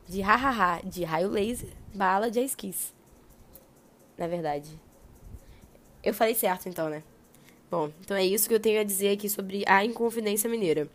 De 0.07 0.21
Hahaha, 0.21 0.81
de 0.83 1.03
Raio 1.03 1.29
Laser, 1.29 1.69
Bala 1.93 2.31
de 2.31 2.39
Esquice. 2.39 2.93
Na 4.17 4.27
verdade. 4.27 4.79
Eu 6.03 6.13
falei 6.13 6.33
certo 6.33 6.67
então, 6.67 6.89
né? 6.89 7.03
Bom, 7.69 7.91
então 8.01 8.15
é 8.17 8.23
isso 8.23 8.47
que 8.47 8.55
eu 8.55 8.59
tenho 8.59 8.79
a 8.79 8.83
dizer 8.83 9.09
aqui 9.09 9.29
sobre 9.29 9.63
a 9.67 9.83
Inconfidência 9.85 10.49
Mineira. 10.49 10.89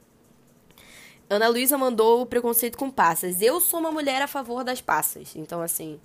Ana 1.32 1.46
Luísa 1.46 1.78
mandou 1.78 2.20
o 2.20 2.26
preconceito 2.26 2.76
com 2.76 2.90
passas. 2.90 3.40
Eu 3.40 3.60
sou 3.60 3.78
uma 3.78 3.92
mulher 3.92 4.20
a 4.20 4.26
favor 4.26 4.64
das 4.64 4.80
passas. 4.80 5.36
Então, 5.36 5.62
assim, 5.62 6.00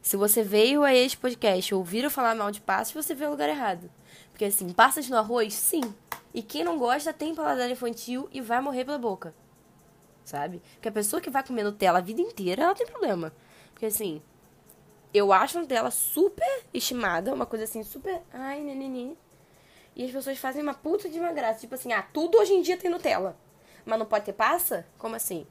se 0.00 0.16
você 0.16 0.44
veio 0.44 0.84
a 0.84 0.94
este 0.94 1.18
podcast 1.18 1.74
ouvir 1.74 2.04
eu 2.04 2.10
falar 2.10 2.36
mal 2.36 2.52
de 2.52 2.60
passas, 2.60 2.94
você 2.94 3.16
veio 3.16 3.30
ao 3.30 3.32
lugar 3.32 3.48
errado. 3.48 3.90
Porque, 4.30 4.44
assim, 4.44 4.72
passas 4.72 5.08
no 5.08 5.16
arroz, 5.16 5.54
sim. 5.54 5.80
E 6.32 6.40
quem 6.40 6.62
não 6.62 6.78
gosta 6.78 7.12
tem 7.12 7.34
paladar 7.34 7.68
infantil 7.68 8.28
e 8.30 8.40
vai 8.40 8.60
morrer 8.60 8.84
pela 8.84 8.96
boca. 8.96 9.34
Sabe? 10.24 10.62
Porque 10.74 10.88
a 10.88 10.92
pessoa 10.92 11.20
que 11.20 11.30
vai 11.30 11.44
comer 11.44 11.64
Nutella 11.64 11.98
a 11.98 12.00
vida 12.00 12.20
inteira, 12.20 12.62
ela 12.62 12.76
tem 12.76 12.86
problema. 12.86 13.32
Porque, 13.72 13.86
assim, 13.86 14.22
eu 15.12 15.32
acho 15.32 15.58
Nutella 15.58 15.90
super 15.90 16.62
estimada, 16.72 17.34
uma 17.34 17.44
coisa 17.44 17.64
assim, 17.64 17.82
super. 17.82 18.22
Ai, 18.32 18.60
neném. 18.60 19.18
E 19.96 20.04
as 20.04 20.12
pessoas 20.12 20.38
fazem 20.38 20.62
uma 20.62 20.74
puta 20.74 21.08
de 21.08 21.18
uma 21.18 21.32
graça. 21.32 21.58
Tipo 21.58 21.74
assim, 21.74 21.92
ah, 21.92 22.02
tudo 22.02 22.38
hoje 22.38 22.52
em 22.52 22.62
dia 22.62 22.76
tem 22.76 22.88
Nutella. 22.88 23.36
Mas 23.84 23.98
não 23.98 24.06
pode 24.06 24.24
ter 24.24 24.32
passa? 24.32 24.86
Como 24.98 25.16
assim? 25.16 25.46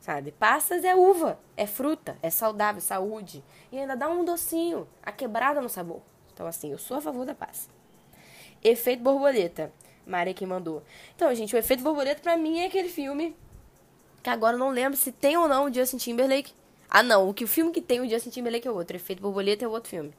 Sabe? 0.00 0.32
Passas 0.32 0.84
é 0.84 0.94
uva, 0.94 1.38
é 1.56 1.66
fruta, 1.66 2.16
é 2.22 2.28
saudável, 2.28 2.80
saúde. 2.80 3.42
E 3.70 3.78
ainda 3.78 3.96
dá 3.96 4.08
um 4.08 4.24
docinho, 4.24 4.88
a 5.02 5.12
quebrada 5.12 5.60
no 5.60 5.68
sabor. 5.68 6.02
Então, 6.32 6.46
assim, 6.46 6.72
eu 6.72 6.78
sou 6.78 6.96
a 6.96 7.00
favor 7.00 7.24
da 7.24 7.34
passa. 7.34 7.68
Efeito 8.62 9.02
borboleta. 9.02 9.72
Maria 10.06 10.34
que 10.34 10.44
mandou. 10.44 10.82
Então, 11.14 11.32
gente, 11.34 11.54
o 11.54 11.58
Efeito 11.58 11.82
Borboleta 11.82 12.20
pra 12.20 12.36
mim 12.36 12.60
é 12.60 12.66
aquele 12.66 12.88
filme 12.88 13.36
que 14.22 14.30
agora 14.30 14.54
eu 14.54 14.58
não 14.58 14.70
lembro 14.70 14.96
se 14.96 15.12
tem 15.12 15.36
ou 15.36 15.48
não 15.48 15.66
o 15.66 15.72
Justin 15.72 15.96
Timberlake. 15.96 16.52
Ah, 16.88 17.02
não. 17.02 17.28
O 17.28 17.34
que 17.34 17.44
o 17.44 17.48
filme 17.48 17.72
que 17.72 17.80
tem 17.80 18.00
o 18.00 18.08
Justin 18.08 18.30
Timberlake 18.30 18.66
é 18.66 18.70
outro. 18.70 18.96
Efeito 18.96 19.22
Borboleta 19.22 19.64
é 19.64 19.68
outro 19.68 19.90
filme. 19.90 20.12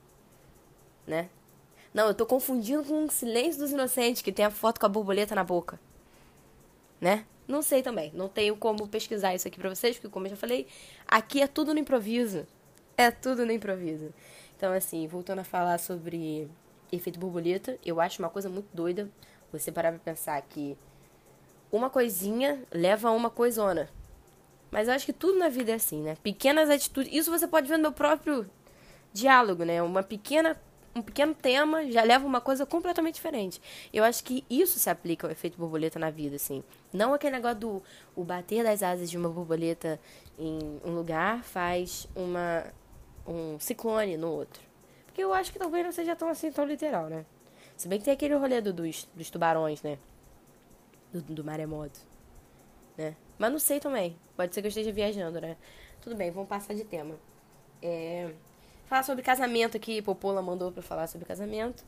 Né? 1.06 1.30
Não, 1.94 2.08
eu 2.08 2.14
tô 2.14 2.26
confundindo 2.26 2.84
com 2.84 3.06
o 3.06 3.12
Silêncio 3.12 3.62
dos 3.62 3.72
Inocentes, 3.72 4.22
que 4.22 4.32
tem 4.32 4.46
a 4.46 4.50
foto 4.50 4.80
com 4.80 4.86
a 4.86 4.90
borboleta 4.90 5.36
na 5.36 5.44
boca. 5.44 5.80
Né? 7.04 7.26
Não 7.46 7.62
sei 7.62 7.84
também. 7.84 8.14
Não 8.16 8.30
tenho 8.30 8.56
como 8.56 8.88
pesquisar 8.88 9.36
isso 9.36 9.46
aqui 9.46 9.60
pra 9.60 9.68
vocês, 9.68 9.98
porque, 9.98 10.08
como 10.08 10.26
eu 10.26 10.30
já 10.30 10.38
falei, 10.38 10.68
aqui 11.06 11.42
é 11.42 11.48
tudo 11.48 11.74
no 11.74 11.80
improviso. 11.82 12.48
É 12.96 13.12
tudo 13.12 13.46
no 13.46 13.52
improviso. 13.52 14.14
Então, 14.56 14.72
assim, 14.72 15.06
voltando 15.06 15.40
a 15.40 15.44
falar 15.44 15.78
sobre 15.80 16.50
efeito 16.90 17.20
borboleta, 17.20 17.78
eu 17.86 18.00
acho 18.00 18.22
uma 18.22 18.30
coisa 18.30 18.48
muito 18.48 18.70
doida 18.74 19.12
você 19.52 19.70
parar 19.70 19.92
pra 19.92 20.00
pensar 20.00 20.42
que 20.44 20.78
uma 21.70 21.90
coisinha 21.90 22.64
leva 22.72 23.10
a 23.10 23.12
uma 23.12 23.30
coisona. 23.30 23.90
Mas 24.72 24.88
eu 24.88 24.94
acho 24.94 25.06
que 25.06 25.12
tudo 25.12 25.38
na 25.38 25.50
vida 25.50 25.74
é 25.74 25.76
assim, 25.76 26.02
né? 26.02 26.16
Pequenas 26.24 26.70
atitudes. 26.70 27.12
Isso 27.14 27.30
você 27.30 27.46
pode 27.46 27.68
ver 27.68 27.76
no 27.76 27.84
meu 27.84 27.92
próprio 27.92 28.50
diálogo, 29.12 29.66
né? 29.66 29.84
Uma 29.84 30.04
pequena 30.04 30.58
um 30.96 31.02
pequeno 31.02 31.34
tema 31.34 31.90
já 31.92 32.04
leva 32.04 32.26
uma 32.26 32.40
coisa 32.40 32.66
completamente 32.66 33.16
diferente. 33.16 33.62
Eu 33.92 34.04
acho 34.04 34.24
que 34.24 34.46
isso 34.50 34.78
se 34.78 34.90
aplica 34.90 35.28
ao 35.28 35.32
efeito 35.32 35.58
borboleta 35.58 35.98
na 35.98 36.10
vida, 36.10 36.36
assim. 36.36 36.64
Não 36.92 37.14
aquele 37.14 37.36
negócio 37.36 37.60
do 37.60 37.84
o 38.16 38.24
bater 38.24 38.64
das 38.64 38.84
asas 38.84 39.10
de 39.10 39.18
uma 39.18 39.30
borboleta 39.30 40.00
em 40.38 40.80
um 40.86 40.94
lugar 40.94 41.44
faz 41.44 42.08
uma 42.16 42.66
um 43.26 43.60
ciclone 43.60 44.18
no 44.18 44.30
outro. 44.30 44.62
Porque 45.06 45.24
eu 45.24 45.34
acho 45.34 45.52
que 45.52 45.60
talvez 45.60 45.84
não 45.84 45.92
seja 45.92 46.16
tão 46.16 46.28
assim, 46.28 46.52
tão 46.52 46.66
literal, 46.66 47.08
né? 47.08 47.26
Se 47.78 47.88
bem 47.88 48.00
que 48.00 48.06
tem 48.06 48.14
aquele 48.14 48.36
rolê 48.36 48.62
do, 48.62 48.72
dos, 48.72 49.08
dos 49.16 49.30
tubarões, 49.30 49.82
né? 49.82 49.98
Do, 51.12 51.22
do 51.22 51.44
maremoto, 51.44 52.00
né? 52.98 53.16
Mas 53.38 53.52
não 53.52 53.60
sei 53.60 53.80
também. 53.80 54.18
Pode 54.36 54.54
ser 54.54 54.62
que 54.62 54.68
eu 54.68 54.70
esteja 54.70 54.92
viajando, 54.92 55.40
né? 55.40 55.58
Tudo 56.02 56.16
bem, 56.16 56.32
vamos 56.32 56.50
passar 56.50 56.74
de 56.74 56.84
tema. 56.84 57.16
É... 57.82 58.32
Falar 58.94 59.02
sobre 59.02 59.24
casamento 59.24 59.76
aqui, 59.76 60.04
Popola 60.04 60.40
mandou 60.40 60.72
pra 60.72 60.84
falar 60.84 61.08
sobre 61.08 61.26
casamento. 61.26 61.84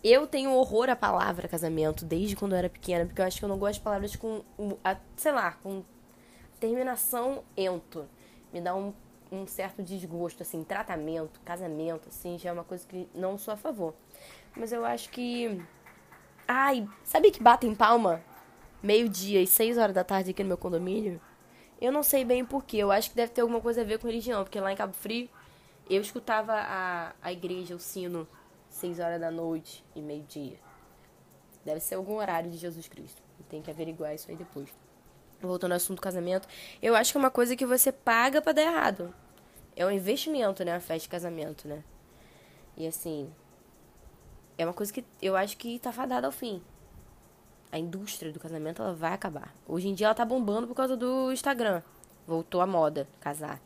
Eu 0.00 0.28
tenho 0.28 0.52
horror 0.52 0.88
à 0.88 0.94
palavra 0.94 1.48
casamento 1.48 2.04
desde 2.04 2.36
quando 2.36 2.52
eu 2.52 2.58
era 2.58 2.70
pequena, 2.70 3.04
porque 3.04 3.20
eu 3.20 3.26
acho 3.26 3.40
que 3.40 3.44
eu 3.44 3.48
não 3.48 3.58
gosto 3.58 3.78
de 3.78 3.80
palavras 3.80 4.14
com, 4.14 4.44
sei 5.16 5.32
lá, 5.32 5.58
com 5.60 5.82
terminação 6.60 7.42
ento. 7.56 8.06
Me 8.52 8.60
dá 8.60 8.76
um, 8.76 8.94
um 9.32 9.44
certo 9.44 9.82
desgosto, 9.82 10.44
assim, 10.44 10.62
tratamento, 10.62 11.40
casamento, 11.44 12.10
assim, 12.10 12.38
já 12.38 12.50
é 12.50 12.52
uma 12.52 12.62
coisa 12.62 12.86
que 12.86 13.08
não 13.12 13.36
sou 13.36 13.52
a 13.52 13.56
favor. 13.56 13.92
Mas 14.56 14.70
eu 14.70 14.84
acho 14.84 15.10
que. 15.10 15.60
Ai, 16.46 16.88
sabe 17.02 17.32
que 17.32 17.42
batem 17.42 17.74
palma 17.74 18.22
meio-dia 18.80 19.42
e 19.42 19.48
seis 19.48 19.76
horas 19.76 19.96
da 19.96 20.04
tarde 20.04 20.30
aqui 20.30 20.44
no 20.44 20.50
meu 20.50 20.58
condomínio? 20.58 21.20
Eu 21.80 21.90
não 21.90 22.04
sei 22.04 22.24
bem 22.24 22.44
porquê. 22.44 22.76
Eu 22.76 22.92
acho 22.92 23.10
que 23.10 23.16
deve 23.16 23.32
ter 23.32 23.40
alguma 23.40 23.60
coisa 23.60 23.80
a 23.80 23.84
ver 23.84 23.98
com 23.98 24.06
religião, 24.06 24.44
porque 24.44 24.60
lá 24.60 24.72
em 24.72 24.76
Cabo 24.76 24.92
Frio 24.92 25.28
eu 25.88 26.00
escutava 26.00 26.52
a, 26.52 27.12
a 27.22 27.32
igreja, 27.32 27.74
o 27.74 27.78
sino, 27.78 28.26
seis 28.68 28.98
horas 28.98 29.20
da 29.20 29.30
noite 29.30 29.84
e 29.94 30.00
meio-dia. 30.00 30.58
Deve 31.64 31.80
ser 31.80 31.94
algum 31.96 32.16
horário 32.16 32.50
de 32.50 32.56
Jesus 32.56 32.88
Cristo. 32.88 33.22
Tem 33.48 33.62
que 33.62 33.70
averiguar 33.70 34.14
isso 34.14 34.30
aí 34.30 34.36
depois. 34.36 34.68
Voltando 35.40 35.72
ao 35.72 35.76
assunto 35.76 35.98
do 35.98 36.02
casamento, 36.02 36.48
eu 36.82 36.96
acho 36.96 37.12
que 37.12 37.18
é 37.18 37.20
uma 37.20 37.30
coisa 37.30 37.54
que 37.54 37.66
você 37.66 37.92
paga 37.92 38.40
para 38.40 38.52
dar 38.52 38.62
errado. 38.62 39.14
É 39.76 39.84
um 39.84 39.90
investimento, 39.90 40.64
né? 40.64 40.74
A 40.74 40.80
festa 40.80 41.02
de 41.02 41.08
casamento, 41.08 41.68
né? 41.68 41.84
E 42.76 42.86
assim, 42.86 43.30
é 44.58 44.64
uma 44.64 44.72
coisa 44.72 44.92
que 44.92 45.04
eu 45.20 45.36
acho 45.36 45.56
que 45.56 45.78
tá 45.78 45.92
fadada 45.92 46.26
ao 46.26 46.32
fim. 46.32 46.62
A 47.70 47.78
indústria 47.78 48.32
do 48.32 48.40
casamento, 48.40 48.82
ela 48.82 48.94
vai 48.94 49.12
acabar. 49.12 49.54
Hoje 49.66 49.88
em 49.88 49.94
dia 49.94 50.06
ela 50.06 50.14
tá 50.14 50.24
bombando 50.24 50.66
por 50.66 50.74
causa 50.74 50.96
do 50.96 51.30
Instagram. 51.32 51.82
Voltou 52.26 52.60
à 52.60 52.66
moda 52.66 53.06
casar. 53.20 53.60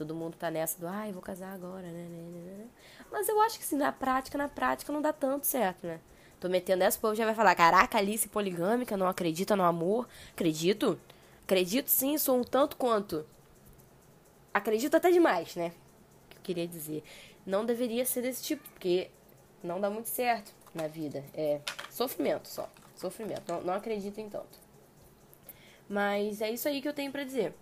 Todo 0.00 0.14
mundo 0.14 0.34
tá 0.34 0.50
nessa 0.50 0.80
do, 0.80 0.86
ai, 0.86 1.12
vou 1.12 1.20
casar 1.20 1.52
agora, 1.52 1.82
né, 1.82 1.92
né, 1.92 2.08
né, 2.08 2.54
né? 2.56 2.66
Mas 3.12 3.28
eu 3.28 3.38
acho 3.42 3.58
que 3.58 3.64
sim, 3.66 3.76
na 3.76 3.92
prática, 3.92 4.38
na 4.38 4.48
prática 4.48 4.90
não 4.90 5.02
dá 5.02 5.12
tanto 5.12 5.46
certo, 5.46 5.86
né? 5.86 6.00
Tô 6.40 6.48
metendo 6.48 6.82
essa, 6.84 6.96
o 6.96 7.00
povo 7.02 7.14
já 7.14 7.26
vai 7.26 7.34
falar, 7.34 7.54
caraca, 7.54 7.98
Alice 7.98 8.26
poligâmica, 8.26 8.96
não 8.96 9.06
acredita 9.06 9.54
no 9.54 9.62
amor. 9.62 10.08
Acredito. 10.32 10.98
Acredito 11.44 11.88
sim, 11.88 12.16
sou 12.16 12.38
um 12.38 12.42
tanto 12.42 12.78
quanto. 12.78 13.26
acredito 14.54 14.96
até 14.96 15.10
demais, 15.10 15.54
né? 15.54 15.70
Que 16.30 16.38
eu 16.38 16.42
queria 16.44 16.66
dizer. 16.66 17.04
Não 17.44 17.66
deveria 17.66 18.06
ser 18.06 18.22
desse 18.22 18.42
tipo, 18.42 18.66
porque 18.70 19.10
não 19.62 19.78
dá 19.78 19.90
muito 19.90 20.08
certo 20.08 20.50
na 20.74 20.86
vida. 20.88 21.22
É 21.34 21.60
sofrimento 21.90 22.48
só. 22.48 22.70
Sofrimento. 22.96 23.42
Não, 23.46 23.60
não 23.60 23.74
acredito 23.74 24.18
em 24.18 24.30
tanto. 24.30 24.58
Mas 25.86 26.40
é 26.40 26.50
isso 26.50 26.66
aí 26.66 26.80
que 26.80 26.88
eu 26.88 26.94
tenho 26.94 27.12
para 27.12 27.22
dizer. 27.22 27.52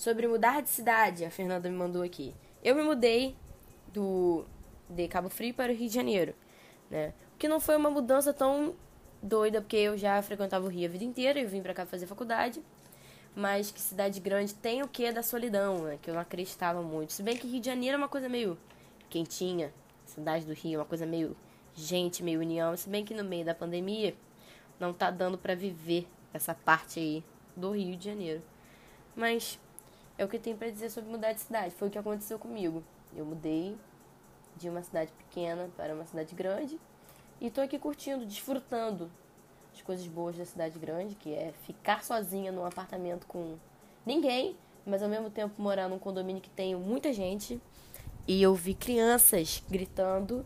Sobre 0.00 0.26
mudar 0.26 0.62
de 0.62 0.70
cidade, 0.70 1.26
a 1.26 1.30
Fernanda 1.30 1.68
me 1.68 1.76
mandou 1.76 2.00
aqui. 2.00 2.34
Eu 2.64 2.74
me 2.74 2.82
mudei 2.82 3.36
do 3.92 4.46
de 4.88 5.06
Cabo 5.06 5.28
Frio 5.28 5.52
para 5.52 5.70
o 5.70 5.74
Rio 5.74 5.88
de 5.88 5.94
Janeiro, 5.94 6.34
né? 6.90 7.12
O 7.34 7.36
que 7.36 7.46
não 7.46 7.60
foi 7.60 7.76
uma 7.76 7.90
mudança 7.90 8.32
tão 8.32 8.74
doida, 9.22 9.60
porque 9.60 9.76
eu 9.76 9.98
já 9.98 10.22
frequentava 10.22 10.64
o 10.64 10.70
Rio 10.70 10.88
a 10.88 10.90
vida 10.90 11.04
inteira, 11.04 11.38
eu 11.38 11.46
vim 11.46 11.60
para 11.60 11.74
cá 11.74 11.84
fazer 11.84 12.06
faculdade. 12.06 12.62
Mas 13.36 13.70
que 13.70 13.78
cidade 13.78 14.20
grande 14.20 14.54
tem 14.54 14.82
o 14.82 14.88
que 14.88 15.12
da 15.12 15.22
solidão, 15.22 15.82
né? 15.82 15.98
Que 16.00 16.08
eu 16.08 16.14
não 16.14 16.22
acreditava 16.22 16.80
muito. 16.80 17.12
Se 17.12 17.22
bem 17.22 17.36
que 17.36 17.46
Rio 17.46 17.60
de 17.60 17.66
Janeiro 17.66 17.96
é 17.96 17.98
uma 17.98 18.08
coisa 18.08 18.26
meio 18.26 18.56
quentinha, 19.10 19.70
cidade 20.06 20.46
do 20.46 20.54
Rio 20.54 20.76
é 20.76 20.78
uma 20.78 20.86
coisa 20.86 21.04
meio 21.04 21.36
gente, 21.74 22.22
meio 22.22 22.40
união. 22.40 22.74
Se 22.74 22.88
bem 22.88 23.04
que 23.04 23.12
no 23.12 23.22
meio 23.22 23.44
da 23.44 23.54
pandemia 23.54 24.14
não 24.78 24.94
tá 24.94 25.10
dando 25.10 25.36
para 25.36 25.54
viver 25.54 26.08
essa 26.32 26.54
parte 26.54 26.98
aí 26.98 27.22
do 27.54 27.72
Rio 27.72 27.94
de 27.98 28.06
Janeiro. 28.06 28.42
Mas 29.14 29.60
é 30.20 30.24
o 30.24 30.28
que 30.28 30.38
tem 30.38 30.54
para 30.54 30.70
dizer 30.70 30.90
sobre 30.90 31.10
mudar 31.10 31.32
de 31.32 31.40
cidade. 31.40 31.74
Foi 31.74 31.88
o 31.88 31.90
que 31.90 31.96
aconteceu 31.96 32.38
comigo. 32.38 32.84
Eu 33.16 33.24
mudei 33.24 33.74
de 34.54 34.68
uma 34.68 34.82
cidade 34.82 35.10
pequena 35.12 35.70
para 35.74 35.94
uma 35.94 36.04
cidade 36.04 36.34
grande 36.34 36.78
e 37.40 37.50
tô 37.50 37.62
aqui 37.62 37.78
curtindo, 37.78 38.26
desfrutando 38.26 39.10
as 39.72 39.80
coisas 39.80 40.06
boas 40.06 40.36
da 40.36 40.44
cidade 40.44 40.78
grande, 40.78 41.14
que 41.14 41.32
é 41.32 41.54
ficar 41.64 42.04
sozinha 42.04 42.52
num 42.52 42.66
apartamento 42.66 43.26
com 43.26 43.56
ninguém, 44.04 44.54
mas 44.84 45.02
ao 45.02 45.08
mesmo 45.08 45.30
tempo 45.30 45.54
morar 45.56 45.88
num 45.88 45.98
condomínio 45.98 46.42
que 46.42 46.50
tem 46.50 46.76
muita 46.76 47.14
gente. 47.14 47.58
E 48.28 48.42
eu 48.42 48.54
vi 48.54 48.74
crianças 48.74 49.62
gritando 49.70 50.44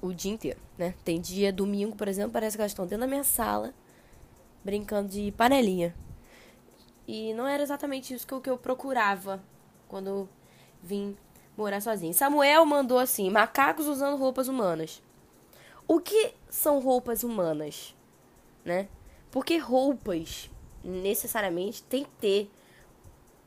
o 0.00 0.12
dia 0.12 0.30
inteiro, 0.30 0.60
né? 0.78 0.94
Tem 1.04 1.20
dia, 1.20 1.52
domingo, 1.52 1.96
por 1.96 2.06
exemplo, 2.06 2.30
parece 2.30 2.56
que 2.56 2.62
elas 2.62 2.70
estão 2.70 2.86
dentro 2.86 3.00
da 3.00 3.08
minha 3.08 3.24
sala 3.24 3.74
brincando 4.62 5.08
de 5.08 5.32
panelinha. 5.32 5.92
E 7.12 7.34
não 7.34 7.44
era 7.44 7.60
exatamente 7.60 8.14
isso 8.14 8.24
que 8.24 8.32
eu, 8.32 8.40
que 8.40 8.48
eu 8.48 8.56
procurava 8.56 9.42
quando 9.88 10.28
vim 10.80 11.16
morar 11.56 11.80
sozinha. 11.82 12.12
Samuel 12.12 12.64
mandou 12.64 13.00
assim: 13.00 13.28
macacos 13.28 13.88
usando 13.88 14.16
roupas 14.16 14.46
humanas. 14.46 15.02
O 15.88 15.98
que 15.98 16.32
são 16.48 16.78
roupas 16.78 17.24
humanas, 17.24 17.96
né? 18.64 18.88
Porque 19.28 19.56
roupas 19.56 20.48
necessariamente 20.84 21.82
tem 21.82 22.04
que 22.04 22.10
ter 22.10 22.50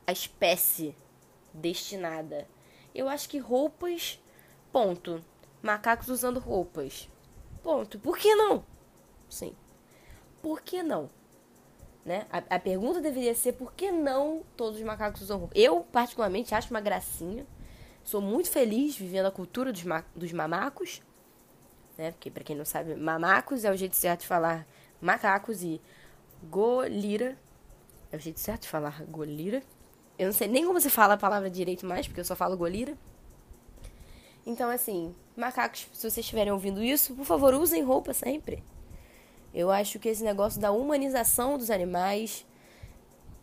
a 0.06 0.12
espécie 0.12 0.94
destinada. 1.54 2.46
Eu 2.94 3.08
acho 3.08 3.26
que 3.30 3.38
roupas, 3.38 4.20
ponto. 4.70 5.24
Macacos 5.62 6.10
usando 6.10 6.38
roupas. 6.38 7.08
Ponto. 7.62 7.98
Por 7.98 8.18
que 8.18 8.34
não? 8.34 8.62
Sim. 9.26 9.56
Por 10.42 10.60
que 10.60 10.82
não? 10.82 11.08
Né? 12.04 12.26
A, 12.30 12.56
a 12.56 12.58
pergunta 12.58 13.00
deveria 13.00 13.34
ser 13.34 13.52
por 13.52 13.72
que 13.72 13.90
não 13.90 14.42
todos 14.56 14.78
os 14.78 14.84
macacos 14.84 15.22
usam 15.22 15.38
roupa? 15.38 15.56
Eu, 15.56 15.80
particularmente, 15.90 16.54
acho 16.54 16.70
uma 16.70 16.80
gracinha. 16.80 17.46
Sou 18.02 18.20
muito 18.20 18.50
feliz 18.50 18.96
vivendo 18.96 19.26
a 19.26 19.30
cultura 19.30 19.72
dos, 19.72 19.82
ma 19.84 20.04
dos 20.14 20.30
mamacos 20.32 21.00
né? 21.96 22.10
Porque 22.12 22.30
para 22.30 22.44
quem 22.44 22.56
não 22.56 22.64
sabe, 22.64 22.94
mamacos 22.94 23.64
é 23.64 23.70
o 23.70 23.76
jeito 23.76 23.96
certo 23.96 24.20
de 24.20 24.26
falar 24.26 24.66
macacos 25.00 25.62
e 25.62 25.80
golira 26.50 27.36
é 28.10 28.16
o 28.16 28.20
jeito 28.20 28.40
certo 28.40 28.62
de 28.62 28.68
falar 28.68 29.02
golira. 29.04 29.62
Eu 30.18 30.26
não 30.26 30.32
sei 30.32 30.46
nem 30.46 30.64
como 30.64 30.80
você 30.80 30.90
fala 30.90 31.14
a 31.14 31.16
palavra 31.16 31.50
direito 31.50 31.84
mais, 31.84 32.06
porque 32.06 32.20
eu 32.20 32.24
só 32.24 32.36
falo 32.36 32.56
golira. 32.56 32.96
Então, 34.46 34.70
assim, 34.70 35.14
macacos, 35.36 35.88
se 35.92 36.00
vocês 36.00 36.18
estiverem 36.18 36.52
ouvindo 36.52 36.82
isso, 36.82 37.14
por 37.14 37.24
favor, 37.24 37.54
usem 37.54 37.82
roupa 37.82 38.12
sempre. 38.12 38.62
Eu 39.54 39.70
acho 39.70 40.00
que 40.00 40.08
esse 40.08 40.24
negócio 40.24 40.60
da 40.60 40.72
humanização 40.72 41.56
dos 41.56 41.70
animais 41.70 42.44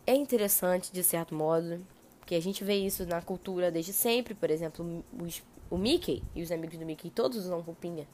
é 0.06 0.13
interessante, 0.13 0.91
de 0.91 1.04
certo 1.04 1.34
modo. 1.34 1.86
Porque 2.19 2.36
a 2.36 2.41
gente 2.41 2.63
vê 2.63 2.76
isso 2.76 3.06
na 3.06 3.21
cultura 3.21 3.71
desde 3.71 3.93
sempre. 3.93 4.34
Por 4.34 4.52
exemplo, 4.52 5.06
os, 5.19 5.41
o 5.69 5.78
Mickey 5.78 6.21
e 6.36 6.41
os 6.41 6.52
amigos 6.52 6.78
do 6.78 6.86
Mickey 6.86 7.10
todos 7.10 7.38
usam 7.38 7.62
roupinha. 7.62 8.06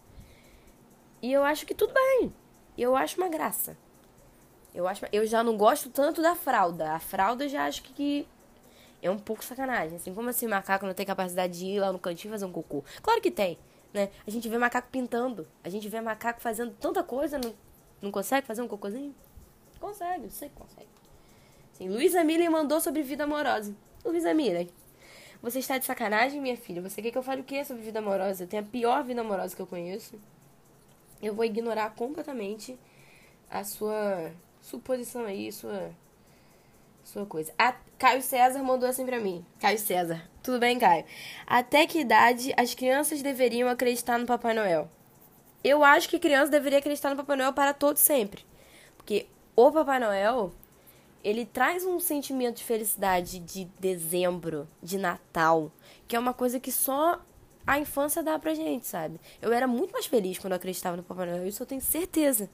E 1.22 1.34
eu 1.34 1.44
acho 1.44 1.66
que 1.66 1.74
tudo 1.74 1.94
bem. 1.94 2.32
Eu 2.78 2.96
acho 2.96 3.20
uma 3.20 3.30
graça. 3.30 3.76
Eu, 4.76 4.88
acho, 4.88 5.06
eu 5.12 5.26
já 5.26 5.44
não 5.44 5.58
gosto 5.58 5.90
tanto 5.90 6.22
da 6.22 6.36
fralda. 6.36 6.92
A 6.92 7.00
fralda 7.00 7.46
eu 7.46 7.50
já 7.50 7.66
acho 7.66 7.82
que 7.82 8.28
é 9.02 9.10
um 9.10 9.18
pouco 9.18 9.44
sacanagem. 9.44 9.98
Assim, 9.98 10.14
como 10.14 10.30
assim 10.30 10.46
macaco 10.46 10.86
não 10.86 10.94
tem 10.94 11.06
capacidade 11.06 11.58
de 11.58 11.66
ir 11.66 11.80
lá 11.80 11.92
no 11.92 11.98
cantinho 11.98 12.32
fazer 12.32 12.46
um 12.46 12.52
cocô? 12.52 12.84
Claro 13.02 13.20
que 13.22 13.32
tem, 13.32 13.58
né? 13.92 14.10
A 14.28 14.30
gente 14.30 14.48
vê 14.48 14.58
macaco 14.60 14.90
pintando. 14.92 15.48
A 15.64 15.70
gente 15.70 15.90
vê 15.90 16.00
macaco 16.00 16.40
fazendo 16.40 16.76
tanta 16.80 17.04
coisa. 17.04 17.40
Não, 17.40 17.56
não 18.02 18.12
consegue 18.12 18.48
fazer 18.48 18.62
um 18.62 18.68
cocôzinho? 18.68 19.14
Consegue, 19.80 20.26
eu 20.26 20.32
sei 20.32 20.50
que 20.50 20.56
consegue. 20.56 20.88
Assim, 21.74 21.90
Luísa 21.90 22.24
Miller 22.24 22.50
mandou 22.50 22.82
sobre 22.82 23.02
vida 23.04 23.26
amorosa. 23.26 23.76
Luísa 24.04 24.34
Miller, 24.34 24.68
você 25.42 25.60
está 25.60 25.78
de 25.78 25.86
sacanagem, 25.86 26.42
minha 26.42 26.58
filha? 26.58 26.82
Você 26.82 27.02
quer 27.02 27.12
que 27.12 27.18
eu 27.18 27.24
fale 27.24 27.42
o 27.42 27.44
que 27.44 27.64
sobre 27.64 27.84
vida 27.84 28.00
amorosa? 28.00 28.44
Eu 28.44 28.48
tenho 28.48 28.64
a 28.64 28.66
pior 28.66 29.04
vida 29.04 29.22
amorosa 29.22 29.56
que 29.56 29.62
eu 29.62 29.68
conheço 29.68 30.20
eu 31.22 31.34
vou 31.34 31.46
ignorar 31.46 31.92
completamente 31.96 32.78
a 33.50 33.64
sua 33.64 34.32
suposição 34.62 35.26
aí, 35.26 35.52
sua 35.52 35.92
sua 37.04 37.26
coisa. 37.26 37.54
A 37.58 37.74
Caio 37.98 38.22
César 38.22 38.62
mandou 38.62 38.88
assim 38.88 39.06
pra 39.06 39.18
mim. 39.18 39.46
Caio 39.62 39.80
César. 39.80 40.30
Tudo 40.44 40.60
bem, 40.60 40.78
Caio? 40.78 41.06
Até 41.46 41.88
que 41.88 42.00
idade 42.00 42.54
as 42.58 42.74
crianças 42.74 43.22
deveriam 43.22 43.70
acreditar 43.70 44.18
no 44.18 44.26
Papai 44.26 44.54
Noel? 44.54 44.90
Eu 45.64 45.84
acho 45.84 46.08
que 46.10 46.20
criança 46.20 46.52
deveria 46.52 46.80
acreditar 46.80 47.10
no 47.10 47.16
Papai 47.16 47.38
Noel 47.38 47.54
para 47.54 47.74
todo 47.74 47.98
sempre. 47.98 48.46
Porque 48.96 49.28
o 49.56 49.72
Papai 49.72 50.00
Noel, 50.00 50.52
ele 51.24 51.46
traz 51.46 51.84
um 51.86 52.00
sentimento 52.00 52.58
de 52.58 52.64
felicidade 52.64 53.40
de 53.40 53.66
dezembro, 53.80 54.68
de 54.82 54.98
Natal, 54.98 55.72
que 56.08 56.16
é 56.16 56.20
uma 56.20 56.34
coisa 56.34 56.60
que 56.60 56.72
só 56.72 57.20
a 57.66 57.80
infância 57.80 58.24
dá 58.24 58.40
pra 58.40 58.54
gente, 58.54 58.88
sabe? 58.88 59.20
Eu 59.42 59.52
era 59.52 59.68
muito 59.68 59.92
mais 59.92 60.06
feliz 60.06 60.38
quando 60.38 60.54
eu 60.54 60.58
acreditava 60.58 60.96
no 60.96 61.04
Papai 61.04 61.26
Noel, 61.26 61.48
isso 61.48 61.62
eu 61.62 61.68
tenho 61.68 61.82
certeza. 61.82 62.50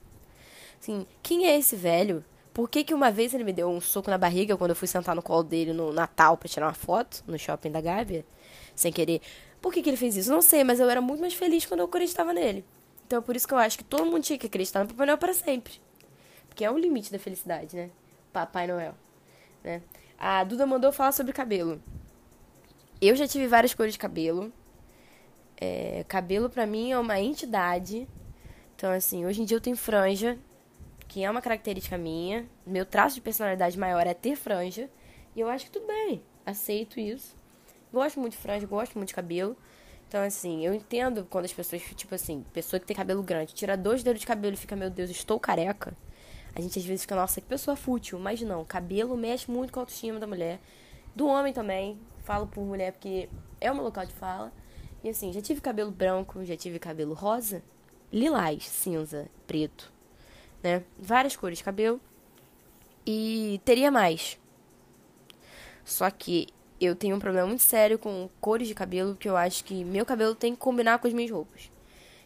Assim, 0.81 1.05
quem 1.21 1.45
é 1.45 1.57
esse 1.57 1.75
velho? 1.75 2.25
Por 2.53 2.69
que, 2.69 2.83
que 2.83 2.93
uma 2.93 3.11
vez 3.11 3.33
ele 3.33 3.43
me 3.43 3.53
deu 3.53 3.69
um 3.69 3.81
soco 3.81 4.09
na 4.09 4.17
barriga 4.17 4.55
quando 4.57 4.71
eu 4.71 4.75
fui 4.75 4.87
sentar 4.87 5.15
no 5.15 5.21
colo 5.21 5.43
dele 5.43 5.73
no 5.73 5.91
Natal 5.91 6.37
para 6.37 6.47
tirar 6.47 6.67
uma 6.67 6.73
foto 6.73 7.23
no 7.25 7.37
shopping 7.37 7.71
da 7.71 7.81
Gávea? 7.81 8.25
Sem 8.75 8.91
querer. 8.91 9.21
Por 9.61 9.73
que, 9.73 9.81
que 9.81 9.89
ele 9.89 9.97
fez 9.97 10.17
isso? 10.17 10.31
Não 10.31 10.41
sei, 10.41 10.63
mas 10.63 10.79
eu 10.79 10.89
era 10.89 11.01
muito 11.01 11.19
mais 11.19 11.33
feliz 11.33 11.65
quando 11.65 11.79
eu 11.79 11.85
acreditava 11.85 12.33
nele. 12.33 12.63
Então 13.13 13.21
é 13.21 13.23
por 13.23 13.35
isso 13.35 13.47
que 13.47 13.53
eu 13.53 13.59
acho 13.59 13.77
que 13.77 13.83
todo 13.83 14.07
mundo 14.07 14.23
tinha 14.23 14.39
que 14.39 14.47
acreditar 14.47 14.79
no 14.79 14.89
Papai 14.89 15.05
Noel 15.05 15.19
para 15.19 15.35
sempre. 15.35 15.73
Porque 16.49 16.65
é 16.65 16.71
o 16.71 16.75
limite 16.75 17.11
da 17.11 17.19
felicidade, 17.19 17.75
né? 17.75 17.91
Papai 18.31 18.65
Noel. 18.65 18.95
Né? 19.63 19.83
A 20.17 20.43
Duda 20.43 20.65
mandou 20.65 20.91
falar 20.91 21.11
sobre 21.11 21.31
cabelo. 21.31 21.79
Eu 22.99 23.15
já 23.15 23.27
tive 23.27 23.45
várias 23.45 23.71
cores 23.75 23.93
de 23.93 23.99
cabelo. 23.99 24.51
É, 25.61 26.03
cabelo 26.07 26.49
para 26.49 26.65
mim 26.65 26.91
é 26.91 26.97
uma 26.97 27.19
entidade. 27.19 28.07
Então, 28.75 28.91
assim, 28.91 29.27
hoje 29.27 29.43
em 29.43 29.45
dia 29.45 29.57
eu 29.57 29.61
tenho 29.61 29.77
franja, 29.77 30.35
que 31.07 31.23
é 31.23 31.29
uma 31.29 31.39
característica 31.39 31.99
minha. 31.99 32.47
Meu 32.65 32.83
traço 32.83 33.13
de 33.13 33.21
personalidade 33.21 33.77
maior 33.77 34.07
é 34.07 34.15
ter 34.15 34.35
franja. 34.35 34.89
E 35.35 35.39
eu 35.39 35.47
acho 35.47 35.65
que 35.65 35.71
tudo 35.71 35.85
bem, 35.85 36.23
aceito 36.43 36.99
isso. 36.99 37.35
Gosto 37.93 38.19
muito 38.19 38.33
de 38.33 38.39
franja, 38.39 38.65
gosto 38.65 38.95
muito 38.95 39.09
de 39.09 39.13
cabelo. 39.13 39.55
Então, 40.13 40.21
assim, 40.21 40.63
eu 40.63 40.75
entendo 40.75 41.25
quando 41.27 41.45
as 41.45 41.53
pessoas, 41.53 41.81
tipo 41.95 42.13
assim, 42.13 42.45
pessoa 42.53 42.79
que 42.79 42.85
tem 42.85 42.95
cabelo 42.95 43.23
grande, 43.23 43.51
tira 43.55 43.75
dois 43.75 44.03
dedos 44.03 44.21
de 44.21 44.27
cabelo 44.27 44.53
e 44.53 44.57
fica, 44.57 44.75
meu 44.75 44.91
Deus, 44.91 45.09
estou 45.09 45.39
careca. 45.39 45.97
A 46.53 46.61
gente 46.61 46.77
às 46.77 46.85
vezes 46.85 47.01
fica, 47.01 47.15
nossa, 47.15 47.41
que 47.41 47.47
pessoa 47.47 47.75
fútil. 47.75 48.19
Mas 48.19 48.39
não, 48.41 48.63
cabelo 48.63 49.17
mexe 49.17 49.49
muito 49.49 49.73
com 49.73 49.79
a 49.79 49.81
autoestima 49.81 50.19
da 50.19 50.27
mulher. 50.27 50.59
Do 51.15 51.25
homem 51.25 51.51
também. 51.51 51.99
Falo 52.19 52.45
por 52.45 52.63
mulher 52.63 52.91
porque 52.91 53.27
é 53.59 53.71
o 53.71 53.73
meu 53.73 53.85
local 53.85 54.05
de 54.05 54.13
fala. 54.13 54.53
E 55.03 55.09
assim, 55.09 55.33
já 55.33 55.41
tive 55.41 55.59
cabelo 55.61 55.89
branco, 55.89 56.45
já 56.45 56.55
tive 56.55 56.77
cabelo 56.77 57.15
rosa, 57.15 57.63
lilás, 58.11 58.69
cinza, 58.69 59.27
preto, 59.47 59.91
né? 60.61 60.83
Várias 60.95 61.35
cores 61.35 61.57
de 61.57 61.63
cabelo. 61.63 61.99
E 63.03 63.59
teria 63.65 63.89
mais. 63.89 64.39
Só 65.83 66.07
que 66.11 66.49
eu 66.83 66.95
tenho 66.95 67.15
um 67.15 67.19
problema 67.19 67.47
muito 67.47 67.63
sério 67.63 67.97
com 67.97 68.29
cores 68.41 68.67
de 68.67 68.75
cabelo, 68.75 69.13
porque 69.13 69.29
eu 69.29 69.37
acho 69.37 69.63
que 69.63 69.83
meu 69.83 70.05
cabelo 70.05 70.35
tem 70.35 70.53
que 70.53 70.59
combinar 70.59 70.99
com 70.99 71.07
as 71.07 71.13
minhas 71.13 71.31
roupas. 71.31 71.71